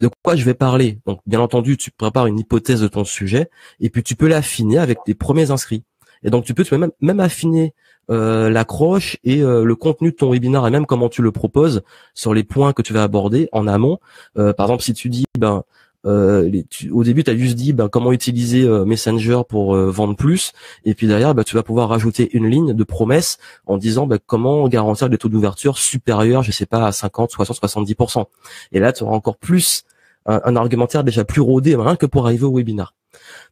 de 0.00 0.08
quoi 0.22 0.36
je 0.36 0.44
vais 0.44 0.54
parler? 0.54 0.98
Donc 1.06 1.20
bien 1.26 1.40
entendu, 1.40 1.76
tu 1.76 1.90
prépares 1.90 2.26
une 2.26 2.38
hypothèse 2.38 2.80
de 2.80 2.88
ton 2.88 3.04
sujet 3.04 3.50
et 3.80 3.90
puis 3.90 4.02
tu 4.02 4.16
peux 4.16 4.28
l'affiner 4.28 4.78
avec 4.78 4.98
tes 5.04 5.14
premiers 5.14 5.50
inscrits. 5.50 5.82
Et 6.22 6.30
donc 6.30 6.44
tu 6.44 6.54
peux, 6.54 6.64
tu 6.64 6.70
peux 6.70 6.78
même, 6.78 6.92
même 7.00 7.20
affiner 7.20 7.74
euh, 8.10 8.48
l'accroche 8.48 9.18
et 9.22 9.42
euh, 9.42 9.64
le 9.64 9.76
contenu 9.76 10.12
de 10.12 10.16
ton 10.16 10.32
webinaire 10.32 10.66
et 10.66 10.70
même 10.70 10.86
comment 10.86 11.10
tu 11.10 11.20
le 11.20 11.30
proposes 11.30 11.82
sur 12.14 12.32
les 12.32 12.42
points 12.42 12.72
que 12.72 12.80
tu 12.80 12.94
vas 12.94 13.02
aborder 13.02 13.50
en 13.52 13.66
amont. 13.66 13.98
Euh, 14.38 14.54
par 14.54 14.66
exemple, 14.66 14.82
si 14.82 14.94
tu 14.94 15.10
dis, 15.10 15.26
ben, 15.38 15.62
au 16.04 17.04
début, 17.04 17.22
tu 17.22 17.30
as 17.30 17.36
juste 17.36 17.54
dit 17.56 17.74
ben, 17.74 17.90
comment 17.90 18.12
utiliser 18.12 18.66
Messenger 18.86 19.42
pour 19.46 19.76
vendre 19.76 20.16
plus, 20.16 20.52
et 20.86 20.94
puis 20.94 21.06
derrière, 21.06 21.34
ben, 21.34 21.44
tu 21.44 21.54
vas 21.54 21.62
pouvoir 21.62 21.90
rajouter 21.90 22.30
une 22.34 22.48
ligne 22.48 22.72
de 22.72 22.84
promesse 22.84 23.36
en 23.66 23.76
disant 23.76 24.06
ben, 24.06 24.18
comment 24.24 24.66
garantir 24.68 25.10
des 25.10 25.18
taux 25.18 25.28
d'ouverture 25.28 25.76
supérieurs, 25.76 26.42
je 26.42 26.50
sais 26.50 26.64
pas, 26.64 26.86
à 26.86 26.92
50, 26.92 27.30
60, 27.30 27.58
70%. 27.58 28.24
Et 28.72 28.80
là, 28.80 28.94
tu 28.94 29.02
auras 29.02 29.16
encore 29.16 29.36
plus 29.36 29.84
un, 30.24 30.40
un, 30.44 30.56
argumentaire 30.56 31.04
déjà 31.04 31.24
plus 31.24 31.42
rodé, 31.42 31.76
que 32.00 32.06
pour 32.06 32.24
arriver 32.26 32.44
au 32.44 32.56
webinar. 32.56 32.94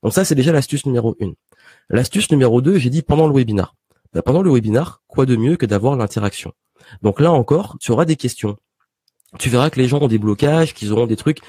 Donc 0.02 0.14
ça, 0.14 0.25
c'est 0.25 0.35
déjà 0.35 0.52
l'astuce 0.52 0.87
numéro 0.87 1.14
une. 1.20 1.35
L'astuce 1.88 2.30
numéro 2.30 2.61
2, 2.61 2.78
j'ai 2.78 2.90
dit 2.90 3.02
pendant 3.02 3.26
le 3.26 3.35
webinar. 3.35 3.75
Bah, 4.12 4.23
pendant 4.23 4.42
le 4.42 4.50
webinar, 4.50 5.02
quoi 5.06 5.26
de 5.26 5.37
mieux 5.37 5.56
que 5.56 5.66
d'avoir 5.66 5.96
l'interaction? 5.96 6.52
Donc 7.02 7.20
là 7.20 7.32
encore, 7.32 7.76
tu 7.80 7.92
auras 7.92 8.04
des 8.04 8.16
questions. 8.16 8.56
Tu 9.38 9.50
verras 9.50 9.70
que 9.70 9.80
les 9.80 9.88
gens 9.88 10.00
ont 10.00 10.08
des 10.08 10.18
blocages, 10.18 10.75
qu'ils 10.75 10.92
auront 10.92 11.06
des 11.06 11.16
trucs 11.16 11.40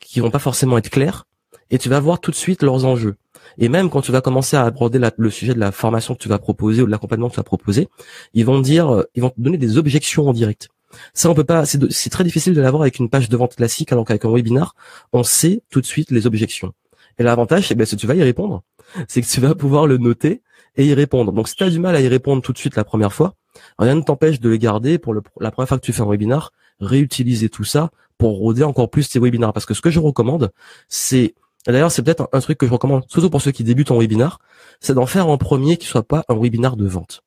qui 0.00 0.20
vont 0.20 0.30
pas 0.30 0.38
forcément 0.38 0.78
être 0.78 0.90
clairs, 0.90 1.26
et 1.70 1.78
tu 1.78 1.88
vas 1.88 2.00
voir 2.00 2.20
tout 2.20 2.30
de 2.30 2.36
suite 2.36 2.62
leurs 2.62 2.84
enjeux. 2.84 3.16
Et 3.58 3.68
même 3.68 3.90
quand 3.90 4.00
tu 4.00 4.12
vas 4.12 4.20
commencer 4.20 4.56
à 4.56 4.64
aborder 4.64 5.00
le 5.16 5.30
sujet 5.30 5.54
de 5.54 5.60
la 5.60 5.72
formation 5.72 6.14
que 6.14 6.20
tu 6.20 6.28
vas 6.28 6.38
proposer 6.38 6.82
ou 6.82 6.86
de 6.86 6.90
l'accompagnement 6.90 7.28
que 7.28 7.34
tu 7.34 7.40
vas 7.40 7.44
proposer, 7.44 7.88
ils 8.34 8.44
vont 8.44 8.60
dire, 8.60 8.94
euh, 8.94 9.04
ils 9.14 9.22
vont 9.22 9.30
te 9.30 9.40
donner 9.40 9.58
des 9.58 9.78
objections 9.78 10.28
en 10.28 10.32
direct. 10.32 10.68
Ça, 11.12 11.28
on 11.28 11.34
peut 11.34 11.44
pas. 11.44 11.66
C'est 11.66 12.10
très 12.10 12.24
difficile 12.24 12.54
de 12.54 12.60
l'avoir 12.60 12.82
avec 12.82 12.98
une 12.98 13.10
page 13.10 13.28
de 13.28 13.36
vente 13.36 13.56
classique, 13.56 13.92
alors 13.92 14.04
qu'avec 14.06 14.24
un 14.24 14.32
webinar, 14.32 14.74
on 15.12 15.22
sait 15.22 15.62
tout 15.70 15.80
de 15.80 15.86
suite 15.86 16.10
les 16.10 16.26
objections. 16.26 16.72
Et 17.18 17.22
l'avantage, 17.22 17.68
c'est 17.68 17.74
que 17.74 17.78
ben, 17.78 17.86
tu 17.86 18.06
vas 18.06 18.14
y 18.14 18.22
répondre, 18.22 18.62
c'est 19.08 19.22
que 19.22 19.26
tu 19.26 19.40
vas 19.40 19.54
pouvoir 19.54 19.86
le 19.86 19.98
noter 19.98 20.42
et 20.76 20.86
y 20.86 20.94
répondre. 20.94 21.32
Donc 21.32 21.48
si 21.48 21.56
tu 21.56 21.64
as 21.64 21.70
du 21.70 21.78
mal 21.78 21.94
à 21.94 22.00
y 22.00 22.08
répondre 22.08 22.42
tout 22.42 22.52
de 22.52 22.58
suite 22.58 22.76
la 22.76 22.84
première 22.84 23.12
fois, 23.12 23.34
rien 23.78 23.94
ne 23.94 24.02
t'empêche 24.02 24.40
de 24.40 24.48
le 24.48 24.56
garder 24.56 24.98
pour 24.98 25.14
la 25.14 25.50
première 25.50 25.68
fois 25.68 25.78
que 25.78 25.84
tu 25.84 25.92
fais 25.92 26.02
un 26.02 26.08
webinar, 26.08 26.52
réutiliser 26.80 27.48
tout 27.48 27.64
ça 27.64 27.90
pour 28.16 28.38
rôder 28.38 28.62
encore 28.62 28.90
plus 28.90 29.08
tes 29.08 29.18
webinars. 29.18 29.52
Parce 29.52 29.66
que 29.66 29.74
ce 29.74 29.80
que 29.80 29.90
je 29.90 30.00
recommande, 30.00 30.50
c'est 30.88 31.34
D'ailleurs, 31.66 31.90
c'est 31.90 32.02
peut-être 32.02 32.28
un, 32.32 32.40
truc 32.40 32.56
que 32.56 32.66
je 32.66 32.72
recommande, 32.72 33.04
surtout 33.08 33.28
pour 33.28 33.42
ceux 33.42 33.50
qui 33.50 33.62
débutent 33.62 33.90
en 33.90 33.98
webinar, 33.98 34.38
c'est 34.80 34.94
d'en 34.94 35.04
faire 35.04 35.28
en 35.28 35.36
premier 35.36 35.76
qui 35.76 35.86
soit 35.86 36.02
pas 36.02 36.24
un 36.28 36.36
webinar 36.36 36.76
de 36.76 36.86
vente, 36.86 37.22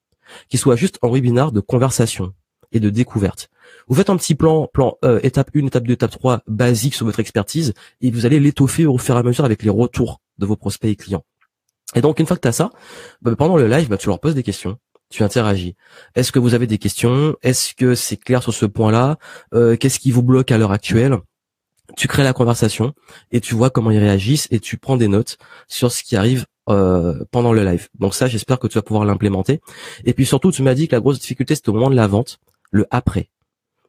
qui 0.49 0.57
soit 0.57 0.75
juste 0.75 0.97
un 1.03 1.11
webinar 1.11 1.51
de 1.51 1.59
conversation 1.59 2.33
et 2.71 2.79
de 2.79 2.89
découverte. 2.89 3.49
Vous 3.87 3.95
faites 3.95 4.09
un 4.09 4.17
petit 4.17 4.33
plan, 4.33 4.67
plan 4.67 4.97
euh, 5.03 5.19
étape 5.21 5.51
1, 5.55 5.67
étape 5.67 5.83
2, 5.83 5.93
étape 5.93 6.11
3, 6.11 6.41
basique 6.47 6.95
sur 6.95 7.05
votre 7.05 7.19
expertise, 7.19 7.73
et 7.99 8.09
vous 8.09 8.25
allez 8.25 8.39
l'étoffer 8.39 8.85
au 8.85 8.97
fur 8.97 9.15
et 9.15 9.19
à 9.19 9.23
mesure 9.23 9.45
avec 9.45 9.61
les 9.63 9.69
retours 9.69 10.21
de 10.39 10.45
vos 10.45 10.55
prospects 10.55 10.89
et 10.89 10.95
clients. 10.95 11.23
Et 11.95 12.01
donc, 12.01 12.19
une 12.19 12.25
fois 12.25 12.37
que 12.37 12.47
tu 12.47 12.53
ça, 12.53 12.69
bah, 13.21 13.35
pendant 13.35 13.57
le 13.57 13.67
live, 13.67 13.89
bah, 13.89 13.97
tu 13.97 14.07
leur 14.07 14.19
poses 14.19 14.35
des 14.35 14.43
questions, 14.43 14.77
tu 15.09 15.23
interagis. 15.23 15.75
Est-ce 16.15 16.31
que 16.31 16.39
vous 16.39 16.53
avez 16.53 16.67
des 16.67 16.77
questions? 16.77 17.35
Est-ce 17.41 17.73
que 17.75 17.95
c'est 17.95 18.17
clair 18.17 18.41
sur 18.41 18.53
ce 18.53 18.65
point-là? 18.65 19.17
Euh, 19.53 19.75
Qu'est-ce 19.75 19.99
qui 19.99 20.11
vous 20.11 20.23
bloque 20.23 20.51
à 20.51 20.57
l'heure 20.57 20.71
actuelle? 20.71 21.17
Tu 21.97 22.07
crées 22.07 22.23
la 22.23 22.31
conversation 22.31 22.93
et 23.31 23.41
tu 23.41 23.53
vois 23.53 23.69
comment 23.69 23.91
ils 23.91 23.99
réagissent 23.99 24.47
et 24.51 24.61
tu 24.61 24.77
prends 24.77 24.95
des 24.95 25.09
notes 25.09 25.37
sur 25.67 25.91
ce 25.91 26.03
qui 26.03 26.15
arrive 26.15 26.45
euh, 26.69 27.25
pendant 27.31 27.51
le 27.51 27.65
live. 27.65 27.89
Donc 27.99 28.15
ça, 28.15 28.27
j'espère 28.27 28.59
que 28.59 28.67
tu 28.67 28.75
vas 28.75 28.81
pouvoir 28.81 29.03
l'implémenter. 29.03 29.59
Et 30.05 30.13
puis 30.13 30.25
surtout, 30.25 30.51
tu 30.51 30.63
m'as 30.63 30.73
dit 30.73 30.87
que 30.87 30.95
la 30.95 31.01
grosse 31.01 31.19
difficulté, 31.19 31.55
c'était 31.55 31.69
au 31.69 31.73
moment 31.73 31.89
de 31.89 31.95
la 31.95 32.07
vente, 32.07 32.39
le 32.71 32.87
après. 32.91 33.29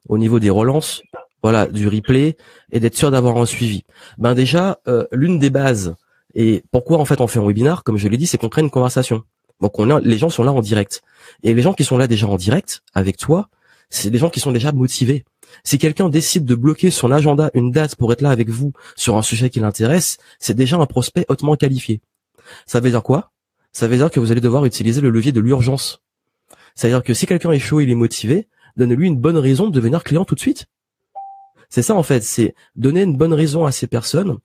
Au 0.09 0.19
niveau 0.19 0.41
des 0.41 0.51
relances, 0.51 1.03
voilà, 1.45 1.67
du 1.67 1.87
replay 1.87 2.37
et 2.73 2.81
d'être 2.81 2.97
sûr 2.97 3.13
d'avoir 3.13 3.37
un 3.37 3.47
suivi. 3.47 3.85
Ben 4.19 4.35
déjà, 4.35 4.81
euh, 4.89 5.07
l'une 5.13 5.39
des 5.39 5.51
bases 5.51 5.95
et 6.35 6.65
pourquoi 6.71 6.99
en 6.99 7.05
fait 7.05 7.21
on 7.21 7.27
fait 7.27 7.39
un 7.39 7.47
webinar, 7.47 7.85
comme 7.85 7.97
je 7.97 8.09
l'ai 8.09 8.17
dit, 8.17 8.27
c'est 8.27 8.39
qu'on 8.39 8.49
crée 8.49 8.63
une 8.63 8.71
conversation. 8.71 9.23
Donc 9.61 9.79
on 9.79 9.91
a, 9.91 10.01
les 10.01 10.19
gens 10.19 10.31
sont 10.31 10.43
là 10.43 10.53
en 10.53 10.61
direct. 10.61 11.03
Et 11.43 11.55
les 11.55 11.63
gens 11.63 11.73
qui 11.73 11.85
sont 11.85 11.97
là 11.97 12.07
déjà 12.07 12.27
en 12.27 12.37
direct 12.37 12.83
avec 12.95 13.17
toi, 13.17 13.49
c'est 13.91 14.11
des 14.11 14.19
gens 14.19 14.31
qui 14.31 14.41
sont 14.41 14.53
déjà 14.53 14.73
motivés. 14.73 15.25
Si 15.65 15.79
quelqu'un 15.79 16.09
décide 16.09 16.45
de 16.45 16.55
bloquer 16.55 16.91
son 16.91 17.13
agenda 17.13 17.51
une 17.55 17.71
date 17.71 17.95
pour 17.97 18.13
être 18.13 18.23
là 18.23 18.31
avec 18.31 18.49
vous 18.49 18.73
sur 18.97 19.17
un 19.17 19.23
sujet 19.23 19.51
qui 19.51 19.61
l'intéresse, 19.61 20.17
c'est 20.39 20.55
déjà 20.55 20.77
un 20.79 20.87
prospect 20.87 21.27
hautement 21.29 21.57
qualifié. 21.57 22.01
Ça 22.67 22.81
veut 22.81 22.91
dire 22.91 23.03
quoi? 23.03 23.33
Ça 23.73 23.87
veut 23.87 23.97
dire 23.97 24.11
que 24.11 24.19
vous 24.19 24.33
allez 24.33 24.41
devoir 24.41 24.65
utiliser 24.65 25.01
le 25.01 25.11
levier 25.11 25.33
de 25.33 25.41
l'urgence. 25.41 26.03
C'est-à-dire 26.75 27.03
que 27.03 27.15
si 27.15 27.27
quelqu'un 27.27 27.53
est 27.53 27.59
chaud, 27.59 27.81
il 27.81 27.91
est 27.91 27.95
motivé, 27.95 28.49
donnez-lui 28.77 29.07
une 29.07 29.19
bonne 29.19 29.37
raison 29.37 29.69
de 29.69 29.73
devenir 29.73 30.03
client 30.05 30.25
tout 30.25 30.35
de 30.35 30.41
suite. 30.41 30.67
C'est 31.69 31.83
ça 31.83 31.95
en 31.95 32.03
fait, 32.03 32.23
c'est 32.23 32.55
donner 32.77 33.03
une 33.03 33.17
bonne 33.17 33.33
raison 33.33 33.65
à 33.65 33.73
ces 33.73 33.87
personnes 33.87 34.39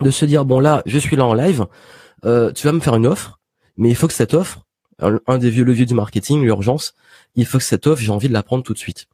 de 0.00 0.10
se 0.10 0.24
dire 0.24 0.44
bon 0.44 0.60
là, 0.60 0.82
je 0.86 0.98
suis 0.98 1.16
là 1.16 1.24
en 1.24 1.34
live, 1.34 1.66
euh, 2.24 2.52
tu 2.52 2.66
vas 2.66 2.72
me 2.72 2.80
faire 2.80 2.96
une 2.96 3.06
offre, 3.06 3.38
mais 3.76 3.90
il 3.90 3.94
faut 3.94 4.06
que 4.06 4.12
cette 4.12 4.34
offre, 4.34 4.64
un, 5.00 5.38
des 5.38 5.50
vieux 5.50 5.64
leviers 5.64 5.86
du 5.86 5.94
marketing, 5.94 6.42
l'urgence, 6.42 6.94
il 7.34 7.46
faut 7.46 7.58
que 7.58 7.64
cette 7.64 7.86
offre, 7.86 8.00
j'ai 8.00 8.12
envie 8.12 8.28
de 8.28 8.32
la 8.32 8.42
prendre 8.42 8.62
tout 8.62 8.72
de 8.74 8.78
suite. 8.78 9.06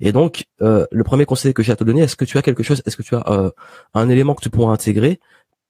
Et 0.00 0.12
donc, 0.12 0.44
euh, 0.60 0.86
le 0.90 1.04
premier 1.04 1.24
conseil 1.24 1.54
que 1.54 1.62
j'ai 1.62 1.72
à 1.72 1.76
te 1.76 1.84
donner, 1.84 2.02
est-ce 2.02 2.16
que 2.16 2.24
tu 2.24 2.38
as 2.38 2.42
quelque 2.42 2.62
chose, 2.62 2.82
est-ce 2.86 2.96
que 2.96 3.02
tu 3.02 3.14
as 3.14 3.24
euh, 3.28 3.50
un 3.94 4.08
élément 4.08 4.34
que 4.34 4.42
tu 4.42 4.50
pourras 4.50 4.72
intégrer 4.72 5.20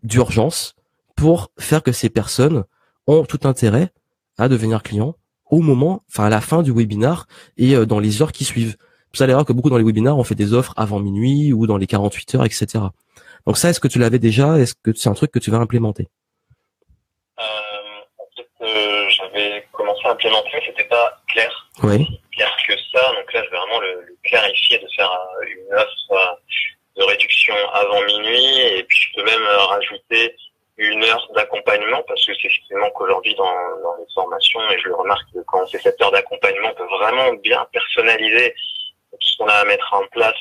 d'urgence 0.03 0.75
pour 1.17 1.51
faire 1.59 1.83
que 1.83 1.93
ces 1.93 2.09
personnes 2.09 2.65
ont 3.07 3.25
tout 3.25 3.41
intérêt 3.45 3.93
à 4.39 4.49
devenir 4.49 4.83
clients 4.83 5.17
au 5.51 5.61
moment, 5.61 6.03
enfin 6.09 6.25
à 6.25 6.31
la 6.31 6.41
fin 6.41 6.63
du 6.63 6.73
webinar 6.73 7.27
et 7.59 7.75
dans 7.85 7.99
les 7.99 8.23
heures 8.23 8.33
qui 8.33 8.45
suivent? 8.45 8.77
Vous 9.15 9.23
allez 9.23 9.33
voir 9.35 9.45
que 9.45 9.53
beaucoup 9.53 9.69
dans 9.71 9.77
les 9.77 9.85
webinars, 9.85 10.17
on 10.19 10.25
fait 10.25 10.35
des 10.35 10.55
offres 10.55 10.73
avant 10.77 10.99
minuit 10.99 11.53
ou 11.53 11.67
dans 11.67 11.77
les 11.77 11.87
48 11.87 12.35
heures, 12.37 12.45
etc. 12.45 12.67
Donc 13.47 13.59
ça, 13.59 13.69
est-ce 13.71 13.81
que 13.81 13.89
tu 13.89 13.99
l'avais 13.99 14.19
déjà? 14.19 14.59
Est-ce 14.59 14.75
que 14.75 14.93
c'est 14.95 15.09
un 15.09 15.15
truc 15.15 15.31
que 15.31 15.39
tu 15.39 15.51
vas 15.51 15.59
implémenter? 15.59 16.09
Euh, 17.39 17.43
En 18.19 18.27
fait, 18.37 18.49
euh, 18.65 19.09
j'avais 19.11 19.67
commencé 19.73 20.01
à 20.07 20.13
implémenter, 20.13 20.49
mais 20.55 20.63
c'était 20.67 20.89
pas 20.89 21.21
clair. 21.29 21.71
Oui. 21.83 22.07
Clair 22.33 22.57
que 22.67 22.75
ça. 22.93 23.01
Donc 23.13 23.33
là, 23.33 23.43
je 23.45 23.51
vais 23.51 23.57
vraiment 23.57 23.81
le, 23.81 24.01
le 24.07 24.17
clarifier 24.25 24.79
de 24.79 24.87
faire 24.97 25.11
euh, 25.11 25.45
une 25.47 25.75
offre 25.75 26.39
de 26.97 27.03
réduction 27.05 27.55
avant 27.73 28.03
minuit, 28.07 28.61
et 28.79 28.83
puis 28.85 28.99
je 28.99 29.17
peux 29.21 29.25
même 29.25 29.43
rajouter 29.69 30.37
une 30.79 31.03
heure 31.05 31.29
d'accompagnement 31.35 32.03
parce 32.09 32.25
que 32.27 32.33
c'est 32.41 32.49
ce 32.49 32.67
qui 32.67 32.75
manque 32.75 32.99
aujourd'hui 33.01 33.35
dans, 33.35 33.45
dans 33.45 33.97
les 33.99 34.07
formations 34.15 34.61
et 34.71 34.79
je 34.79 34.89
le 34.89 34.95
remarque 34.95 35.27
que 35.33 35.39
quand 35.47 35.63
on 35.63 35.67
fait 35.67 35.79
cette 35.79 36.01
heure 36.01 36.11
d'accompagnement, 36.11 36.69
on 36.73 36.75
peut 36.75 36.89
vraiment 36.99 37.33
bien 37.43 37.65
personnaliser 37.73 38.55
tout 39.21 39.29
ce 39.29 39.37
qu'on 39.39 39.47
a 39.47 39.55
à 39.55 39.65
mettre 39.65 39.93
en 39.93 40.07
place 40.11 40.35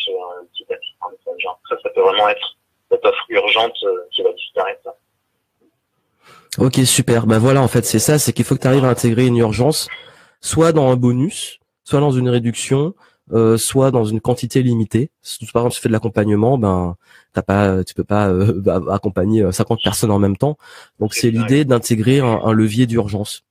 petit 0.54 0.66
à 0.72 0.76
petit. 0.76 1.46
Ça, 1.70 1.76
ça 1.82 1.90
peut 1.90 2.02
vraiment 2.02 2.30
être 2.30 2.58
cette 2.90 3.06
offre 3.06 3.26
urgente 3.30 3.76
euh, 3.84 4.08
qui 4.12 4.22
va 4.22 4.32
disparaître. 4.34 4.90
Ok, 6.58 6.76
super. 6.86 7.26
Ben 7.28 7.38
voilà, 7.38 7.62
en 7.62 7.68
fait, 7.68 7.86
c'est 7.86 8.00
ça, 8.00 8.20
c'est 8.20 8.34
qu'il 8.34 8.44
faut 8.44 8.56
que 8.56 8.62
tu 8.62 8.68
arrives 8.68 8.84
à 8.84 8.90
intégrer 8.90 9.26
une 9.26 9.38
urgence, 9.38 9.88
soit 10.42 10.74
dans 10.74 10.90
un 10.90 10.98
bonus, 10.98 11.60
soit 11.86 12.02
dans 12.02 12.12
une 12.12 12.28
réduction, 12.28 12.94
euh, 13.32 13.58
soit 13.58 13.92
dans 13.92 14.04
une 14.04 14.20
quantité 14.20 14.62
limitée. 14.62 15.10
Si 15.22 15.46
par 15.46 15.62
exemple 15.62 15.76
tu 15.76 15.82
fais 15.82 15.88
de 15.88 15.94
l'accompagnement, 15.94 16.58
ben 16.58 16.98
t'as 17.34 17.42
pas, 17.42 17.84
tu 17.86 17.94
peux 17.94 18.04
pas 18.04 18.28
euh, 18.28 18.62
accompagner 18.92 19.50
50 19.50 19.80
personnes 19.82 20.12
en 20.12 20.20
même 20.20 20.36
temps. 20.36 20.58
Donc 21.00 21.14
c'est 21.14 21.32
l'idée 21.32 21.64
d'intégrer 21.64 22.20
un, 22.20 22.52
levier 22.52 22.88
d'urgence. 22.88 23.44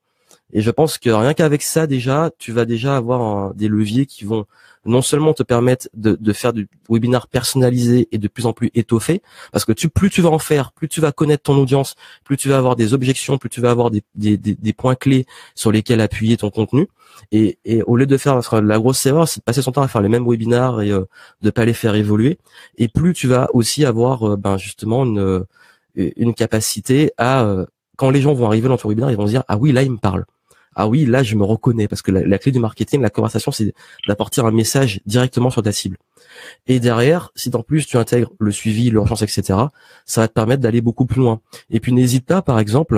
Et 0.53 0.61
je 0.61 0.71
pense 0.71 0.99
que 0.99 1.11
rien 1.11 1.35
qu'avec 1.35 1.63
ça 1.63 1.87
déjà, 1.87 2.31
tu 2.39 2.53
vas 2.53 2.65
déjà 2.65 2.97
avoir 2.97 3.55
des 3.55 3.69
leviers 3.69 4.07
qui 4.07 4.25
vont 4.25 4.47
non 4.87 5.03
seulement 5.03 5.35
te 5.35 5.43
permettre 5.43 5.89
de, 5.95 6.17
de, 6.19 6.33
faire 6.33 6.53
du 6.53 6.69
webinar 6.89 7.29
personnalisé 7.29 8.09
et 8.13 8.19
de 8.19 8.29
plus 8.29 8.47
en 8.47 8.53
plus 8.53 8.71
étoffé, 8.75 9.21
parce 9.53 9.65
que 9.65 9.73
tu, 9.73 9.89
plus 9.89 10.09
tu 10.09 10.23
vas 10.23 10.31
en 10.31 10.39
faire, 10.39 10.73
plus 10.73 10.89
tu 10.89 11.01
vas 11.01 11.13
connaître 11.13 11.43
ton 11.43 11.57
audience, 11.57 11.95
plus 12.25 12.37
tu 12.37 12.49
vas 12.49 12.57
avoir 12.57 12.77
des 12.77 12.95
objections, 12.95 13.37
plus 13.37 13.51
tu 13.51 13.61
vas 13.61 13.71
avoir 13.71 13.91
des, 13.91 14.03
des, 14.15 14.37
des, 14.39 14.73
points 14.73 14.95
clés 14.95 15.27
sur 15.55 15.71
lesquels 15.71 16.01
appuyer 16.01 16.37
ton 16.39 16.51
contenu. 16.51 16.89
Et, 17.31 17.59
et 17.65 17.83
au 17.83 17.97
lieu 17.97 18.07
de 18.07 18.17
faire 18.17 18.41
la 18.63 18.79
grosse 18.79 19.05
erreur, 19.05 19.29
c'est 19.29 19.41
de 19.41 19.45
passer 19.45 19.61
son 19.63 19.73
temps 19.73 19.83
à 19.83 19.89
faire 19.89 20.01
les 20.01 20.09
mêmes 20.09 20.27
webinars 20.27 20.81
et 20.81 20.91
euh, 20.91 21.05
de 21.43 21.51
pas 21.51 21.65
les 21.67 21.75
faire 21.75 21.95
évoluer. 21.95 22.39
Et 22.79 22.89
plus 22.89 23.13
tu 23.13 23.29
vas 23.29 23.49
aussi 23.53 23.85
avoir 23.85 24.27
euh, 24.27 24.37
ben 24.37 24.57
justement 24.57 25.05
une, 25.05 25.19
euh, 25.19 25.47
une 25.95 26.35
capacité 26.35 27.13
à 27.19 27.45
euh, 27.45 27.67
quand 27.97 28.11
les 28.11 28.21
gens 28.23 28.33
vont 28.33 28.47
arriver 28.47 28.69
dans 28.69 28.79
ton 28.79 28.89
webinar, 28.89 29.11
ils 29.11 29.17
vont 29.17 29.27
se 29.27 29.33
dire 29.33 29.45
ah 29.49 29.59
oui 29.59 29.73
là 29.73 29.83
il 29.83 29.91
me 29.91 29.99
parle 29.99 30.25
ah 30.77 30.89
oui, 30.89 31.05
là, 31.05 31.23
je 31.23 31.35
me 31.35 31.45
reconnais 31.45 31.89
parce 31.89 32.03
que 32.03 32.13
la, 32.13 32.39
clé 32.39 32.53
du 32.53 32.61
marketing, 32.61 33.01
la 33.01 33.11
conversation, 33.11 33.51
c'est 33.51 33.75
d'apporter 34.07 34.41
un 34.41 34.51
message 34.51 35.01
directement 35.05 35.51
sur 35.51 35.63
ta 35.63 35.73
cible. 35.73 35.97
Et 36.67 36.79
derrière, 36.79 37.33
si 37.35 37.51
en 37.55 37.63
plus 37.63 37.87
tu 37.87 37.97
intègres 37.97 38.33
le 38.39 38.53
suivi, 38.53 38.91
l'urgence, 38.91 39.23
etc., 39.23 39.59
ça 40.07 40.21
va 40.21 40.29
te 40.29 40.33
permettre 40.33 40.63
d'aller 40.63 40.81
beaucoup 40.81 41.07
plus 41.07 41.21
loin. 41.21 41.41
Et 41.71 41.81
puis 41.81 41.93
n'hésite 41.93 42.25
pas, 42.25 42.41
par 42.41 42.61
exemple, 42.61 42.97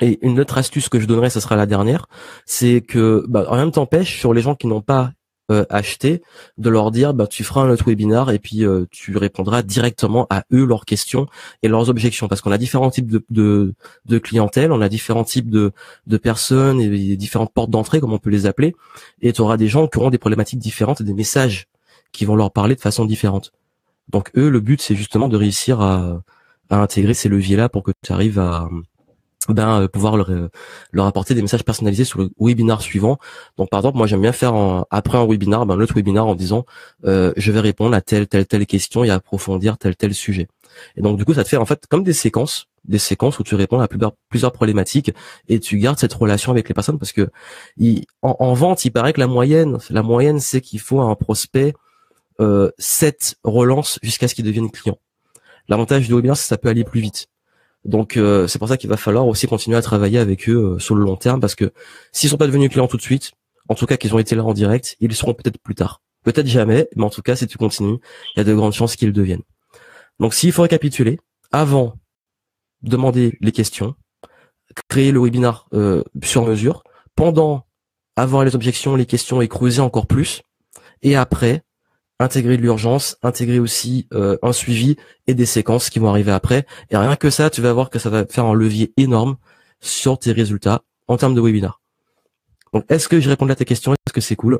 et 0.00 0.18
une 0.22 0.40
autre 0.40 0.58
astuce 0.58 0.88
que 0.88 1.00
je 1.00 1.06
donnerai, 1.06 1.28
ce 1.28 1.40
sera 1.40 1.56
la 1.56 1.66
dernière, 1.66 2.06
c'est 2.46 2.80
que 2.80 3.24
bah, 3.28 3.44
rien 3.48 3.66
ne 3.66 3.70
t'empêche 3.70 4.18
sur 4.18 4.32
les 4.32 4.42
gens 4.42 4.54
qui 4.54 4.66
n'ont 4.66 4.80
pas 4.80 5.12
euh, 5.50 5.64
acheter, 5.70 6.22
de 6.58 6.68
leur 6.68 6.90
dire 6.90 7.14
bah 7.14 7.26
tu 7.26 7.42
feras 7.42 7.62
un 7.62 7.70
autre 7.70 7.86
webinar 7.86 8.30
et 8.30 8.38
puis 8.38 8.66
euh, 8.66 8.84
tu 8.90 9.16
répondras 9.16 9.62
directement 9.62 10.26
à 10.28 10.44
eux 10.52 10.66
leurs 10.66 10.84
questions 10.84 11.26
et 11.62 11.68
leurs 11.68 11.88
objections 11.88 12.28
parce 12.28 12.42
qu'on 12.42 12.52
a 12.52 12.58
différents 12.58 12.90
types 12.90 13.10
de, 13.10 13.74
de, 14.04 14.18
clientèle, 14.18 14.72
on 14.72 14.82
a 14.82 14.90
différents 14.90 15.24
types 15.24 15.48
de, 15.48 15.72
de 16.06 16.16
personnes 16.18 16.80
et 16.82 17.16
différentes 17.16 17.52
portes 17.52 17.70
d'entrée 17.70 17.98
comme 18.00 18.12
on 18.12 18.18
peut 18.18 18.28
les 18.28 18.44
appeler 18.44 18.74
et 19.22 19.32
tu 19.32 19.40
auras 19.40 19.56
des 19.56 19.68
gens 19.68 19.86
qui 19.88 19.96
auront 19.98 20.10
des 20.10 20.18
problématiques 20.18 20.58
différentes 20.58 21.00
et 21.00 21.04
des 21.04 21.14
messages 21.14 21.66
qui 22.12 22.26
vont 22.26 22.36
leur 22.36 22.52
parler 22.52 22.74
de 22.74 22.80
façon 22.80 23.06
différente. 23.06 23.52
Donc 24.10 24.30
eux 24.36 24.50
le 24.50 24.60
but 24.60 24.82
c'est 24.82 24.96
justement 24.96 25.28
de 25.28 25.36
réussir 25.38 25.80
à, 25.80 26.22
à 26.68 26.76
intégrer 26.76 27.14
ces 27.14 27.30
leviers 27.30 27.56
là 27.56 27.70
pour 27.70 27.82
que 27.82 27.92
tu 28.04 28.12
arrives 28.12 28.38
à 28.38 28.68
ben 29.48 29.82
euh, 29.82 29.88
pouvoir 29.88 30.16
leur, 30.16 30.30
euh, 30.30 30.50
leur 30.92 31.06
apporter 31.06 31.34
des 31.34 31.42
messages 31.42 31.64
personnalisés 31.64 32.04
sur 32.04 32.18
le 32.18 32.30
webinar 32.38 32.82
suivant. 32.82 33.18
Donc 33.56 33.70
par 33.70 33.80
exemple, 33.80 33.96
moi 33.96 34.06
j'aime 34.06 34.20
bien 34.20 34.32
faire 34.32 34.84
après 34.90 35.18
un 35.18 35.26
webinar, 35.26 35.64
ben 35.66 35.76
l'autre 35.76 35.94
webinar 35.94 36.26
en 36.26 36.34
disant 36.34 36.64
euh, 37.04 37.32
je 37.36 37.52
vais 37.52 37.60
répondre 37.60 37.94
à 37.94 38.00
telle 38.00 38.26
telle 38.26 38.46
telle 38.46 38.66
question 38.66 39.04
et 39.04 39.10
approfondir 39.10 39.78
tel 39.78 39.96
tel 39.96 40.14
sujet. 40.14 40.48
Et 40.96 41.02
donc 41.02 41.16
du 41.16 41.24
coup 41.24 41.34
ça 41.34 41.44
te 41.44 41.48
fait 41.48 41.56
en 41.56 41.64
fait 41.66 41.86
comme 41.88 42.02
des 42.02 42.12
séquences, 42.12 42.66
des 42.84 42.98
séquences 42.98 43.38
où 43.38 43.42
tu 43.42 43.54
réponds 43.54 43.80
à 43.80 43.88
plusieurs, 43.88 44.12
plusieurs 44.28 44.52
problématiques 44.52 45.12
et 45.48 45.60
tu 45.60 45.78
gardes 45.78 45.98
cette 45.98 46.14
relation 46.14 46.52
avec 46.52 46.68
les 46.68 46.74
personnes 46.74 46.98
parce 46.98 47.12
que 47.12 47.30
en, 48.22 48.54
vente 48.54 48.84
il 48.84 48.90
paraît 48.90 49.12
que 49.12 49.20
la 49.20 49.26
moyenne, 49.26 49.78
la 49.90 50.02
moyenne 50.02 50.40
c'est 50.40 50.60
qu'il 50.60 50.80
faut 50.80 51.00
un 51.00 51.14
prospect 51.14 51.74
euh, 52.40 52.70
7 52.78 53.36
relances 53.44 53.98
jusqu'à 54.02 54.28
ce 54.28 54.34
qu'il 54.34 54.44
devienne 54.44 54.70
client. 54.70 54.98
L'avantage 55.68 56.06
du 56.06 56.14
webinar 56.14 56.36
c'est 56.36 56.44
que 56.44 56.48
ça 56.48 56.58
peut 56.58 56.68
aller 56.68 56.84
plus 56.84 57.00
vite. 57.00 57.28
Donc 57.88 58.18
euh, 58.18 58.46
c'est 58.46 58.58
pour 58.58 58.68
ça 58.68 58.76
qu'il 58.76 58.90
va 58.90 58.98
falloir 58.98 59.26
aussi 59.26 59.46
continuer 59.46 59.78
à 59.78 59.80
travailler 59.80 60.18
avec 60.18 60.46
eux 60.50 60.74
euh, 60.74 60.78
sur 60.78 60.94
le 60.94 61.02
long 61.02 61.16
terme 61.16 61.40
parce 61.40 61.54
que 61.54 61.72
s'ils 62.12 62.28
sont 62.28 62.36
pas 62.36 62.46
devenus 62.46 62.68
clients 62.68 62.86
tout 62.86 62.98
de 62.98 63.02
suite, 63.02 63.32
en 63.70 63.74
tout 63.74 63.86
cas 63.86 63.96
qu'ils 63.96 64.14
ont 64.14 64.18
été 64.18 64.34
là 64.34 64.44
en 64.44 64.52
direct, 64.52 64.96
ils 65.00 65.14
seront 65.14 65.32
peut-être 65.32 65.58
plus 65.58 65.74
tard. 65.74 66.02
Peut-être 66.22 66.46
jamais, 66.46 66.86
mais 66.96 67.04
en 67.04 67.08
tout 67.08 67.22
cas 67.22 67.34
si 67.34 67.46
tu 67.46 67.56
continues, 67.56 67.96
il 68.36 68.38
y 68.38 68.40
a 68.40 68.44
de 68.44 68.52
grandes 68.54 68.74
chances 68.74 68.94
qu'ils 68.94 69.08
le 69.08 69.14
deviennent. 69.14 69.42
Donc 70.20 70.34
s'il 70.34 70.52
faut 70.52 70.60
récapituler, 70.60 71.18
avant 71.50 71.94
demander 72.82 73.38
les 73.40 73.52
questions, 73.52 73.94
créer 74.90 75.10
le 75.10 75.20
webinar 75.20 75.66
euh, 75.72 76.04
sur 76.22 76.44
mesure, 76.44 76.84
pendant 77.16 77.64
avoir 78.16 78.44
les 78.44 78.54
objections, 78.54 78.96
les 78.96 79.06
questions 79.06 79.40
et 79.40 79.48
creuser 79.48 79.80
encore 79.80 80.06
plus, 80.06 80.42
et 81.00 81.16
après 81.16 81.62
intégrer 82.18 82.56
de 82.56 82.62
l'urgence, 82.62 83.16
intégrer 83.22 83.58
aussi 83.58 84.08
euh, 84.12 84.36
un 84.42 84.52
suivi 84.52 84.96
et 85.26 85.34
des 85.34 85.46
séquences 85.46 85.90
qui 85.90 85.98
vont 85.98 86.08
arriver 86.08 86.32
après. 86.32 86.66
Et 86.90 86.96
rien 86.96 87.16
que 87.16 87.30
ça, 87.30 87.50
tu 87.50 87.60
vas 87.60 87.72
voir 87.72 87.90
que 87.90 87.98
ça 87.98 88.10
va 88.10 88.26
faire 88.26 88.44
un 88.44 88.54
levier 88.54 88.92
énorme 88.96 89.36
sur 89.80 90.18
tes 90.18 90.32
résultats 90.32 90.82
en 91.06 91.16
termes 91.16 91.34
de 91.34 91.40
webinar. 91.40 91.80
Donc, 92.72 92.84
est-ce 92.90 93.08
que 93.08 93.20
je 93.20 93.28
réponds 93.28 93.48
à 93.48 93.54
tes 93.54 93.64
questions 93.64 93.92
Est-ce 93.92 94.12
que 94.12 94.20
c'est 94.20 94.36
cool? 94.36 94.58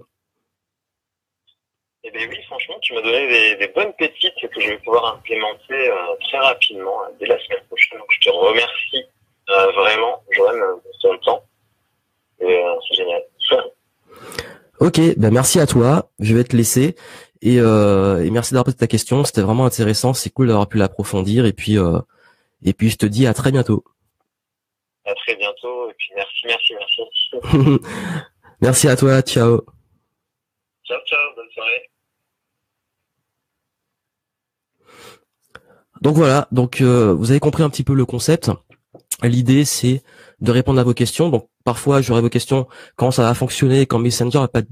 Eh 2.04 2.10
bien 2.10 2.26
oui, 2.28 2.38
franchement, 2.46 2.76
tu 2.80 2.94
m'as 2.94 3.02
donné 3.02 3.28
des, 3.28 3.56
des, 3.56 3.68
bonnes 3.68 3.92
pépites 3.98 4.32
que 4.40 4.60
je 4.60 4.68
vais 4.68 4.78
pouvoir 4.78 5.16
implémenter 5.16 5.90
euh, 5.90 5.94
très 6.20 6.38
rapidement 6.38 7.00
dès 7.18 7.26
la 7.26 7.38
semaine 7.44 7.62
prochaine. 7.68 7.98
Donc 7.98 8.08
je 8.10 8.30
te 8.30 8.34
remercie 8.34 9.04
euh, 9.50 9.72
vraiment, 9.72 10.22
Joanne, 10.30 10.60
pour 10.82 10.98
ton 11.02 11.18
temps. 11.18 11.44
Et 12.40 12.64
c'est 12.88 12.94
génial. 12.94 13.22
ok, 14.80 15.00
ben 15.18 15.32
merci 15.32 15.60
à 15.60 15.66
toi. 15.66 16.08
Je 16.20 16.34
vais 16.34 16.44
te 16.44 16.56
laisser. 16.56 16.94
Et, 17.42 17.56
et 17.56 18.30
merci 18.30 18.52
d'avoir 18.52 18.64
posé 18.64 18.76
ta 18.76 18.86
question. 18.86 19.24
C'était 19.24 19.42
vraiment 19.42 19.66
intéressant. 19.66 20.12
C'est 20.12 20.30
cool 20.30 20.48
d'avoir 20.48 20.68
pu 20.68 20.78
l'approfondir. 20.78 21.46
Et 21.46 21.52
puis, 21.52 21.76
et 22.62 22.72
puis 22.72 22.90
je 22.90 22.96
te 22.96 23.06
dis 23.06 23.26
à 23.26 23.34
très 23.34 23.52
bientôt. 23.52 23.84
À 25.04 25.14
très 25.14 25.36
bientôt. 25.36 25.90
Et 25.90 25.94
puis 25.96 26.10
merci, 26.16 26.46
merci, 26.46 26.74
merci. 26.74 27.80
merci 28.60 28.88
à 28.88 28.96
toi. 28.96 29.22
Ciao. 29.22 29.60
Ciao, 30.84 30.98
ciao. 31.06 31.34
Bonne 31.36 31.50
soirée. 31.52 31.90
Donc 36.00 36.16
voilà, 36.16 36.46
donc 36.52 36.80
euh, 36.80 37.12
vous 37.12 37.30
avez 37.30 37.40
compris 37.40 37.62
un 37.62 37.70
petit 37.70 37.82
peu 37.82 37.94
le 37.94 38.06
concept. 38.06 38.50
L'idée 39.22 39.64
c'est 39.64 40.02
de 40.40 40.52
répondre 40.52 40.80
à 40.80 40.84
vos 40.84 40.94
questions. 40.94 41.28
Donc 41.28 41.48
parfois 41.64 42.00
j'aurai 42.00 42.20
vos 42.20 42.28
questions 42.28 42.68
quand 42.96 43.10
ça 43.10 43.22
va 43.22 43.34
fonctionner, 43.34 43.86
quand 43.86 43.98
Messenger 43.98 44.38
a 44.38 44.48
pas 44.48 44.62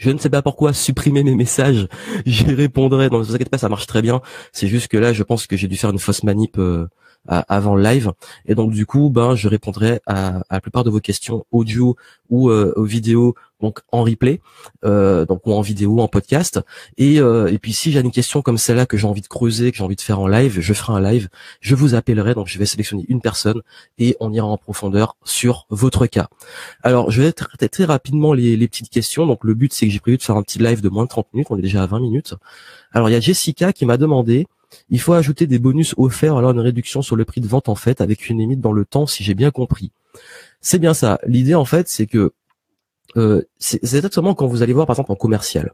je 0.00 0.10
ne 0.10 0.18
sais 0.18 0.30
pas 0.30 0.40
pourquoi 0.40 0.72
supprimer 0.72 1.22
mes 1.22 1.34
messages, 1.34 1.86
j'y 2.24 2.52
répondrai. 2.54 3.10
Donc 3.10 3.20
ne 3.20 3.26
vous 3.26 3.34
inquiétez 3.34 3.50
pas, 3.50 3.58
ça 3.58 3.68
marche 3.68 3.86
très 3.86 4.00
bien. 4.00 4.22
C'est 4.50 4.66
juste 4.66 4.88
que 4.88 4.96
là, 4.96 5.12
je 5.12 5.22
pense 5.22 5.46
que 5.46 5.56
j'ai 5.56 5.68
dû 5.68 5.76
faire 5.76 5.90
une 5.90 5.98
fausse 5.98 6.24
manip 6.24 6.56
euh, 6.58 6.88
avant 7.28 7.74
le 7.74 7.82
live. 7.82 8.12
Et 8.46 8.54
donc 8.54 8.72
du 8.72 8.86
coup, 8.86 9.10
ben 9.10 9.34
je 9.34 9.48
répondrai 9.48 10.00
à, 10.06 10.42
la 10.50 10.60
plupart 10.60 10.84
de 10.84 10.90
vos 10.90 11.00
questions 11.00 11.44
audio 11.50 11.96
ou 12.28 12.50
euh, 12.50 12.72
aux 12.76 12.84
vidéos, 12.84 13.34
donc 13.60 13.80
en 13.92 14.02
replay, 14.02 14.40
euh, 14.84 15.26
donc 15.26 15.46
ou 15.46 15.52
en 15.52 15.60
vidéo, 15.60 16.00
en 16.00 16.08
podcast. 16.08 16.60
Et, 16.96 17.20
euh, 17.20 17.52
et 17.52 17.58
puis 17.58 17.72
si 17.72 17.92
j'ai 17.92 18.00
une 18.00 18.10
question 18.10 18.42
comme 18.42 18.56
celle-là 18.56 18.86
que 18.86 18.96
j'ai 18.96 19.06
envie 19.06 19.20
de 19.20 19.28
creuser, 19.28 19.70
que 19.70 19.76
j'ai 19.76 19.84
envie 19.84 19.96
de 19.96 20.00
faire 20.00 20.18
en 20.18 20.28
live, 20.28 20.60
je 20.60 20.72
ferai 20.72 20.94
un 20.94 21.00
live. 21.00 21.28
Je 21.60 21.74
vous 21.74 21.94
appellerai, 21.94 22.34
donc 22.34 22.48
je 22.48 22.58
vais 22.58 22.66
sélectionner 22.66 23.04
une 23.08 23.20
personne 23.20 23.60
et 23.98 24.16
on 24.20 24.32
ira 24.32 24.46
en 24.46 24.56
profondeur 24.56 25.16
sur 25.24 25.66
votre 25.70 26.06
cas. 26.06 26.28
Alors 26.82 27.10
je 27.10 27.22
vais 27.22 27.32
traiter 27.32 27.68
très 27.68 27.84
rapidement 27.84 28.32
les, 28.32 28.56
les 28.56 28.68
petites 28.68 28.90
questions. 28.90 29.26
Donc 29.26 29.44
le 29.44 29.54
but 29.54 29.72
c'est 29.72 29.86
que 29.86 29.92
j'ai 29.92 30.00
prévu 30.00 30.16
de 30.16 30.22
faire 30.22 30.36
un 30.36 30.42
petit 30.42 30.58
live 30.58 30.80
de 30.80 30.88
moins 30.88 31.04
de 31.04 31.10
30 31.10 31.26
minutes. 31.34 31.48
On 31.50 31.58
est 31.58 31.62
déjà 31.62 31.82
à 31.82 31.86
20 31.86 32.00
minutes. 32.00 32.34
Alors 32.92 33.08
il 33.08 33.12
y 33.12 33.16
a 33.16 33.20
Jessica 33.20 33.72
qui 33.72 33.84
m'a 33.84 33.96
demandé 33.98 34.46
il 34.88 35.00
faut 35.00 35.12
ajouter 35.12 35.46
des 35.46 35.58
bonus 35.58 35.94
offerts 35.96 36.36
alors 36.36 36.50
une 36.52 36.60
réduction 36.60 37.02
sur 37.02 37.16
le 37.16 37.24
prix 37.24 37.40
de 37.40 37.48
vente 37.48 37.68
en 37.68 37.74
fait 37.74 38.00
avec 38.00 38.28
une 38.28 38.38
limite 38.38 38.60
dans 38.60 38.72
le 38.72 38.84
temps 38.84 39.06
si 39.06 39.24
j'ai 39.24 39.34
bien 39.34 39.50
compris. 39.50 39.92
C'est 40.60 40.78
bien 40.78 40.94
ça. 40.94 41.18
L'idée 41.26 41.54
en 41.54 41.64
fait 41.64 41.88
c'est 41.88 42.06
que 42.06 42.32
euh, 43.16 43.42
c'est 43.58 43.82
exactement 43.82 44.34
quand 44.34 44.46
vous 44.46 44.62
allez 44.62 44.72
voir 44.72 44.86
par 44.86 44.94
exemple 44.94 45.12
en 45.12 45.16
commercial 45.16 45.72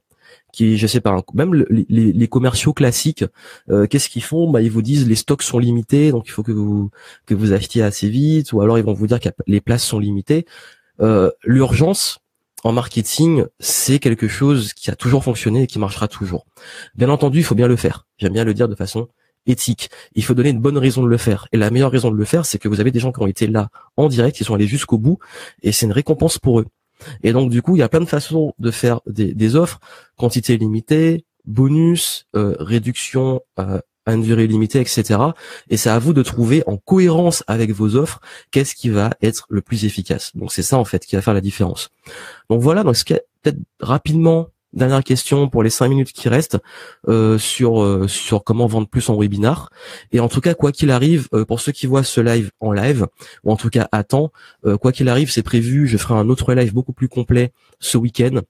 qui 0.52 0.78
je 0.78 0.87
sais 0.87 1.00
pas 1.00 1.22
même 1.35 1.52
les, 1.68 2.28
commerciaux 2.28 2.72
classiques 2.72 3.24
euh, 3.68 3.87
qu'est-ce 3.87 4.09
qu'ils 4.09 4.22
font? 4.22 4.50
Bah 4.50 4.62
ils 4.62 4.70
vous 4.70 4.82
disent 4.82 5.06
les 5.06 5.14
stocks 5.14 5.42
sont 5.42 5.59
limités 5.59 6.11
donc 6.12 6.26
il 6.26 6.30
faut 6.30 6.42
que 6.42 6.52
vous 6.52 6.90
que 7.26 7.35
vous 7.35 7.52
achetiez 7.52 7.82
assez 7.82 8.09
vite 8.09 8.52
ou 8.52 8.62
alors 8.62 8.78
ils 8.78 8.85
vont 8.85 8.94
vous 8.94 9.06
dire 9.06 9.20
que 9.20 9.28
les 9.46 9.61
places 9.61 9.85
sont 9.85 9.98
limitées 9.98 10.46
euh, 11.00 11.30
l'urgence 11.44 12.20
en 12.64 12.72
marketing, 12.72 13.44
c'est 13.60 13.98
quelque 13.98 14.28
chose 14.28 14.72
qui 14.72 14.90
a 14.90 14.96
toujours 14.96 15.24
fonctionné 15.24 15.62
et 15.62 15.66
qui 15.66 15.78
marchera 15.78 16.08
toujours. 16.08 16.46
Bien 16.94 17.08
entendu, 17.08 17.38
il 17.38 17.44
faut 17.44 17.54
bien 17.54 17.68
le 17.68 17.76
faire. 17.76 18.06
J'aime 18.18 18.32
bien 18.32 18.44
le 18.44 18.54
dire 18.54 18.68
de 18.68 18.74
façon 18.74 19.08
éthique. 19.46 19.90
Il 20.14 20.24
faut 20.24 20.34
donner 20.34 20.50
une 20.50 20.60
bonne 20.60 20.78
raison 20.78 21.02
de 21.02 21.08
le 21.08 21.16
faire. 21.16 21.46
Et 21.52 21.56
la 21.56 21.70
meilleure 21.70 21.92
raison 21.92 22.10
de 22.10 22.16
le 22.16 22.24
faire, 22.24 22.44
c'est 22.46 22.58
que 22.58 22.68
vous 22.68 22.80
avez 22.80 22.90
des 22.90 22.98
gens 22.98 23.12
qui 23.12 23.22
ont 23.22 23.26
été 23.26 23.46
là 23.46 23.68
en 23.96 24.08
direct, 24.08 24.36
qui 24.36 24.44
sont 24.44 24.54
allés 24.54 24.66
jusqu'au 24.66 24.98
bout, 24.98 25.18
et 25.62 25.72
c'est 25.72 25.86
une 25.86 25.92
récompense 25.92 26.38
pour 26.38 26.60
eux. 26.60 26.66
Et 27.22 27.32
donc 27.32 27.50
du 27.50 27.62
coup, 27.62 27.76
il 27.76 27.80
y 27.80 27.82
a 27.82 27.88
plein 27.88 28.00
de 28.00 28.06
façons 28.06 28.54
de 28.58 28.70
faire 28.70 29.00
des, 29.06 29.56
offres, 29.56 29.80
quantité 30.16 30.56
limitée, 30.56 31.24
bonus, 31.44 32.26
euh, 32.34 32.56
réduction 32.58 33.40
euh, 33.58 33.80
à 34.06 34.14
une 34.14 34.22
durée 34.22 34.46
limitée, 34.46 34.80
etc. 34.80 35.20
Et 35.68 35.76
c'est 35.76 35.90
à 35.90 35.98
vous 35.98 36.12
de 36.12 36.22
trouver 36.22 36.62
en 36.66 36.76
cohérence 36.76 37.44
avec 37.46 37.72
vos 37.72 37.96
offres 37.96 38.20
qu'est-ce 38.50 38.74
qui 38.74 38.88
va 38.88 39.10
être 39.22 39.46
le 39.50 39.60
plus 39.60 39.84
efficace. 39.84 40.34
Donc 40.36 40.52
c'est 40.52 40.62
ça 40.62 40.78
en 40.78 40.84
fait 40.84 41.04
qui 41.04 41.16
va 41.16 41.22
faire 41.22 41.34
la 41.34 41.40
différence. 41.40 41.90
Donc 42.48 42.62
voilà, 42.62 42.82
donc 42.82 42.96
ce 42.96 43.04
qui 43.04 43.14
peut-être 43.42 43.58
rapidement 43.80 44.48
dernière 44.72 45.04
question 45.04 45.48
pour 45.48 45.62
les 45.62 45.70
cinq 45.70 45.88
minutes 45.88 46.12
qui 46.12 46.28
restent 46.28 46.58
euh, 47.08 47.38
sur 47.38 47.82
euh, 47.82 48.08
sur 48.08 48.44
comment 48.44 48.66
vendre 48.66 48.88
plus 48.88 49.08
en 49.08 49.18
webinar. 49.18 49.70
Et 50.12 50.20
en 50.20 50.28
tout 50.28 50.40
cas, 50.40 50.54
quoi 50.54 50.70
qu'il 50.70 50.90
arrive, 50.90 51.28
euh, 51.32 51.44
pour 51.44 51.60
ceux 51.60 51.72
qui 51.72 51.86
voient 51.86 52.04
ce 52.04 52.20
live 52.20 52.50
en 52.60 52.72
live 52.72 53.06
ou 53.44 53.52
en 53.52 53.56
tout 53.56 53.70
cas 53.70 53.88
à 53.92 54.04
temps, 54.04 54.32
quoi 54.80 54.92
qu'il 54.92 55.08
arrive, 55.08 55.30
c'est 55.30 55.42
prévu. 55.42 55.88
Je 55.88 55.96
ferai 55.96 56.14
un 56.14 56.28
autre 56.28 56.52
live 56.54 56.72
beaucoup 56.72 56.92
plus 56.92 57.08
complet 57.08 57.52
ce 57.80 57.96
week-end 57.96 58.40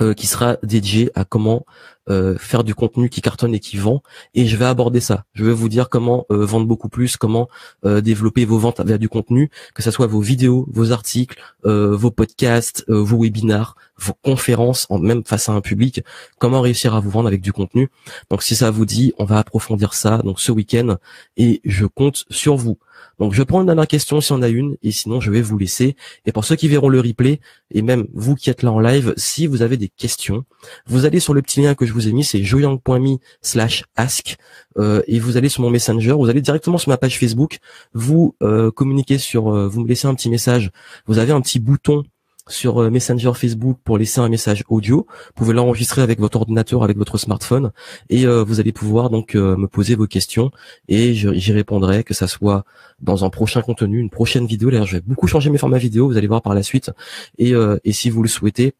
euh, 0.00 0.14
qui 0.14 0.26
sera 0.28 0.56
dédié 0.62 1.10
à 1.14 1.24
comment 1.24 1.66
euh, 2.08 2.36
faire 2.38 2.64
du 2.64 2.74
contenu 2.74 3.08
qui 3.08 3.20
cartonne 3.20 3.54
et 3.54 3.60
qui 3.60 3.76
vend. 3.76 4.02
Et 4.34 4.46
je 4.46 4.56
vais 4.56 4.64
aborder 4.64 5.00
ça. 5.00 5.24
Je 5.34 5.44
vais 5.44 5.52
vous 5.52 5.68
dire 5.68 5.88
comment 5.88 6.26
euh, 6.30 6.44
vendre 6.44 6.66
beaucoup 6.66 6.88
plus, 6.88 7.16
comment 7.16 7.48
développer 7.84 8.44
vos 8.44 8.58
ventes 8.58 8.80
avec 8.80 8.98
du 8.98 9.08
contenu, 9.08 9.50
que 9.74 9.82
ce 9.82 9.90
soit 9.90 10.06
vos 10.06 10.20
vidéos, 10.20 10.66
vos 10.70 10.92
articles, 10.92 11.40
vos 11.64 12.10
podcasts, 12.10 12.84
vos 12.88 13.16
webinars, 13.16 13.76
vos 14.00 14.14
conférences, 14.22 14.86
en, 14.90 14.98
même 14.98 15.22
face 15.24 15.48
à 15.48 15.52
un 15.52 15.60
public, 15.60 16.02
comment 16.38 16.60
réussir 16.60 16.94
à 16.94 17.00
vous 17.00 17.10
vendre 17.10 17.28
avec 17.28 17.40
du 17.40 17.52
contenu. 17.52 17.88
Donc 18.30 18.42
si 18.42 18.56
ça 18.56 18.70
vous 18.70 18.86
dit, 18.86 19.12
on 19.18 19.24
va 19.24 19.38
approfondir 19.38 19.94
ça 19.94 20.18
donc 20.18 20.40
ce 20.40 20.52
week-end 20.52 20.96
et 21.36 21.60
je 21.64 21.86
compte 21.86 22.24
sur 22.30 22.56
vous. 22.56 22.78
Donc 23.18 23.34
je 23.34 23.42
prends 23.42 23.60
une 23.60 23.66
dernière 23.66 23.86
question 23.86 24.20
si 24.20 24.32
on 24.32 24.42
a 24.42 24.48
une, 24.48 24.76
et 24.82 24.90
sinon 24.90 25.20
je 25.20 25.30
vais 25.30 25.42
vous 25.42 25.58
laisser. 25.58 25.96
Et 26.26 26.32
pour 26.32 26.44
ceux 26.44 26.56
qui 26.56 26.68
verront 26.68 26.88
le 26.88 27.00
replay, 27.00 27.40
et 27.70 27.82
même 27.82 28.06
vous 28.14 28.34
qui 28.34 28.50
êtes 28.50 28.62
là 28.62 28.72
en 28.72 28.80
live, 28.80 29.14
si 29.16 29.46
vous 29.46 29.62
avez 29.62 29.76
des 29.76 29.88
questions, 29.88 30.44
vous 30.86 31.04
allez 31.04 31.20
sur 31.20 31.34
le 31.34 31.42
petit 31.42 31.60
lien 31.60 31.74
que 31.74 31.86
je 31.86 31.92
vous 31.92 31.99
ai 32.08 32.12
mis, 32.12 32.24
c'est 32.24 32.42
joyang.me 32.42 33.18
slash 33.42 33.84
ask, 33.96 34.36
euh, 34.78 35.02
et 35.06 35.18
vous 35.18 35.36
allez 35.36 35.48
sur 35.48 35.62
mon 35.62 35.70
messenger, 35.70 36.12
vous 36.12 36.28
allez 36.28 36.40
directement 36.40 36.78
sur 36.78 36.88
ma 36.88 36.96
page 36.96 37.18
Facebook, 37.18 37.58
vous 37.92 38.34
euh, 38.42 38.70
communiquez 38.70 39.18
sur, 39.18 39.54
euh, 39.54 39.68
vous 39.68 39.80
me 39.80 39.88
laissez 39.88 40.06
un 40.06 40.14
petit 40.14 40.30
message, 40.30 40.70
vous 41.06 41.18
avez 41.18 41.32
un 41.32 41.40
petit 41.40 41.58
bouton 41.58 42.04
sur 42.48 42.90
Messenger 42.90 43.32
Facebook 43.36 43.78
pour 43.84 43.96
laisser 43.96 44.20
un 44.20 44.28
message 44.28 44.64
audio. 44.68 45.06
Vous 45.08 45.32
pouvez 45.36 45.54
l'enregistrer 45.54 46.02
avec 46.02 46.18
votre 46.18 46.36
ordinateur, 46.36 46.82
avec 46.82 46.96
votre 46.96 47.16
smartphone, 47.16 47.70
et 48.08 48.26
vous 48.26 48.58
allez 48.58 48.72
pouvoir 48.72 49.08
donc 49.08 49.34
me 49.34 49.66
poser 49.66 49.94
vos 49.94 50.08
questions 50.08 50.50
et 50.88 51.14
j'y 51.14 51.52
répondrai, 51.52 52.02
que 52.02 52.12
ça 52.12 52.26
soit 52.26 52.64
dans 52.98 53.24
un 53.24 53.30
prochain 53.30 53.62
contenu, 53.62 54.00
une 54.00 54.10
prochaine 54.10 54.46
vidéo. 54.46 54.70
D'ailleurs, 54.70 54.86
je 54.86 54.96
vais 54.96 55.02
beaucoup 55.02 55.28
changer 55.28 55.48
mes 55.48 55.58
formats 55.58 55.78
vidéo, 55.78 56.08
vous 56.08 56.16
allez 56.16 56.26
voir 56.26 56.42
par 56.42 56.54
la 56.54 56.64
suite. 56.64 56.90
Et, 57.38 57.52
et 57.84 57.92
si 57.92 58.10
vous 58.10 58.22
le 58.22 58.28
souhaitez, 58.28 58.74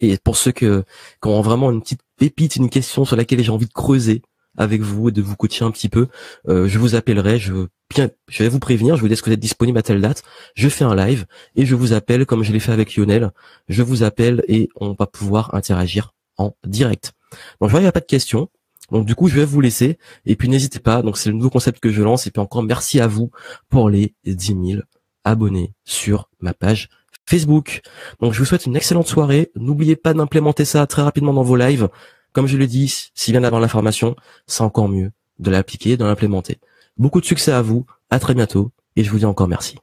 et 0.00 0.16
pour 0.16 0.36
ceux 0.36 0.52
qui 0.52 0.66
ont 0.66 1.40
vraiment 1.42 1.70
une 1.70 1.82
petite 1.82 2.00
pépite, 2.22 2.54
une 2.54 2.70
question 2.70 3.04
sur 3.04 3.16
laquelle 3.16 3.42
j'ai 3.42 3.50
envie 3.50 3.66
de 3.66 3.72
creuser, 3.72 4.22
avec 4.56 4.80
vous 4.80 5.08
et 5.08 5.12
de 5.12 5.20
vous 5.20 5.34
coacher 5.34 5.64
un 5.64 5.72
petit 5.72 5.88
peu, 5.88 6.06
euh, 6.48 6.68
je 6.68 6.78
vous 6.78 6.94
appellerai, 6.94 7.40
je, 7.40 7.52
je 7.96 8.42
vais 8.44 8.48
vous 8.48 8.60
prévenir, 8.60 8.94
je 8.96 9.00
vous 9.00 9.08
dis 9.08 9.16
que 9.16 9.24
vous 9.24 9.32
êtes 9.32 9.40
disponible 9.40 9.76
à 9.76 9.82
telle 9.82 10.00
date, 10.00 10.22
je 10.54 10.68
fais 10.68 10.84
un 10.84 10.94
live 10.94 11.26
et 11.56 11.66
je 11.66 11.74
vous 11.74 11.94
appelle 11.94 12.26
comme 12.26 12.44
je 12.44 12.52
l'ai 12.52 12.60
fait 12.60 12.70
avec 12.70 12.94
Lionel, 12.94 13.32
je 13.68 13.82
vous 13.82 14.04
appelle 14.04 14.44
et 14.46 14.68
on 14.76 14.92
va 14.92 15.08
pouvoir 15.08 15.52
interagir 15.56 16.14
en 16.36 16.54
direct. 16.64 17.12
Donc 17.60 17.70
je 17.70 17.72
vois 17.72 17.80
il 17.80 17.84
n'y 17.84 17.88
a 17.88 17.92
pas 17.92 18.00
de 18.00 18.06
questions. 18.06 18.50
Donc 18.92 19.04
du 19.04 19.16
coup, 19.16 19.26
je 19.26 19.34
vais 19.34 19.44
vous 19.44 19.60
laisser 19.60 19.98
et 20.26 20.36
puis 20.36 20.48
n'hésitez 20.48 20.78
pas. 20.78 21.02
Donc 21.02 21.18
c'est 21.18 21.30
le 21.30 21.34
nouveau 21.34 21.50
concept 21.50 21.80
que 21.80 21.90
je 21.90 22.02
lance 22.02 22.28
et 22.28 22.30
puis 22.30 22.40
encore 22.40 22.62
merci 22.62 23.00
à 23.00 23.08
vous 23.08 23.32
pour 23.68 23.90
les 23.90 24.14
10 24.26 24.46
000 24.46 24.82
abonnés 25.24 25.72
sur 25.84 26.28
ma 26.40 26.54
page 26.54 26.88
Facebook. 27.26 27.82
Donc 28.20 28.32
je 28.32 28.38
vous 28.38 28.44
souhaite 28.44 28.66
une 28.66 28.76
excellente 28.76 29.06
soirée. 29.06 29.50
N'oubliez 29.56 29.96
pas 29.96 30.14
d'implémenter 30.14 30.64
ça 30.64 30.86
très 30.86 31.02
rapidement 31.02 31.32
dans 31.32 31.42
vos 31.42 31.56
lives. 31.56 31.88
Comme 32.32 32.46
je 32.46 32.56
le 32.56 32.66
dis, 32.66 33.10
si 33.14 33.30
bien 33.30 33.44
avant 33.44 33.58
l'information, 33.58 34.16
c'est 34.46 34.62
encore 34.62 34.88
mieux 34.88 35.12
de 35.38 35.50
l'appliquer, 35.50 35.96
de 35.96 36.04
l'implémenter. 36.04 36.58
Beaucoup 36.96 37.20
de 37.20 37.26
succès 37.26 37.52
à 37.52 37.62
vous, 37.62 37.84
à 38.10 38.18
très 38.18 38.34
bientôt, 38.34 38.70
et 38.96 39.04
je 39.04 39.10
vous 39.10 39.18
dis 39.18 39.24
encore 39.24 39.48
merci. 39.48 39.76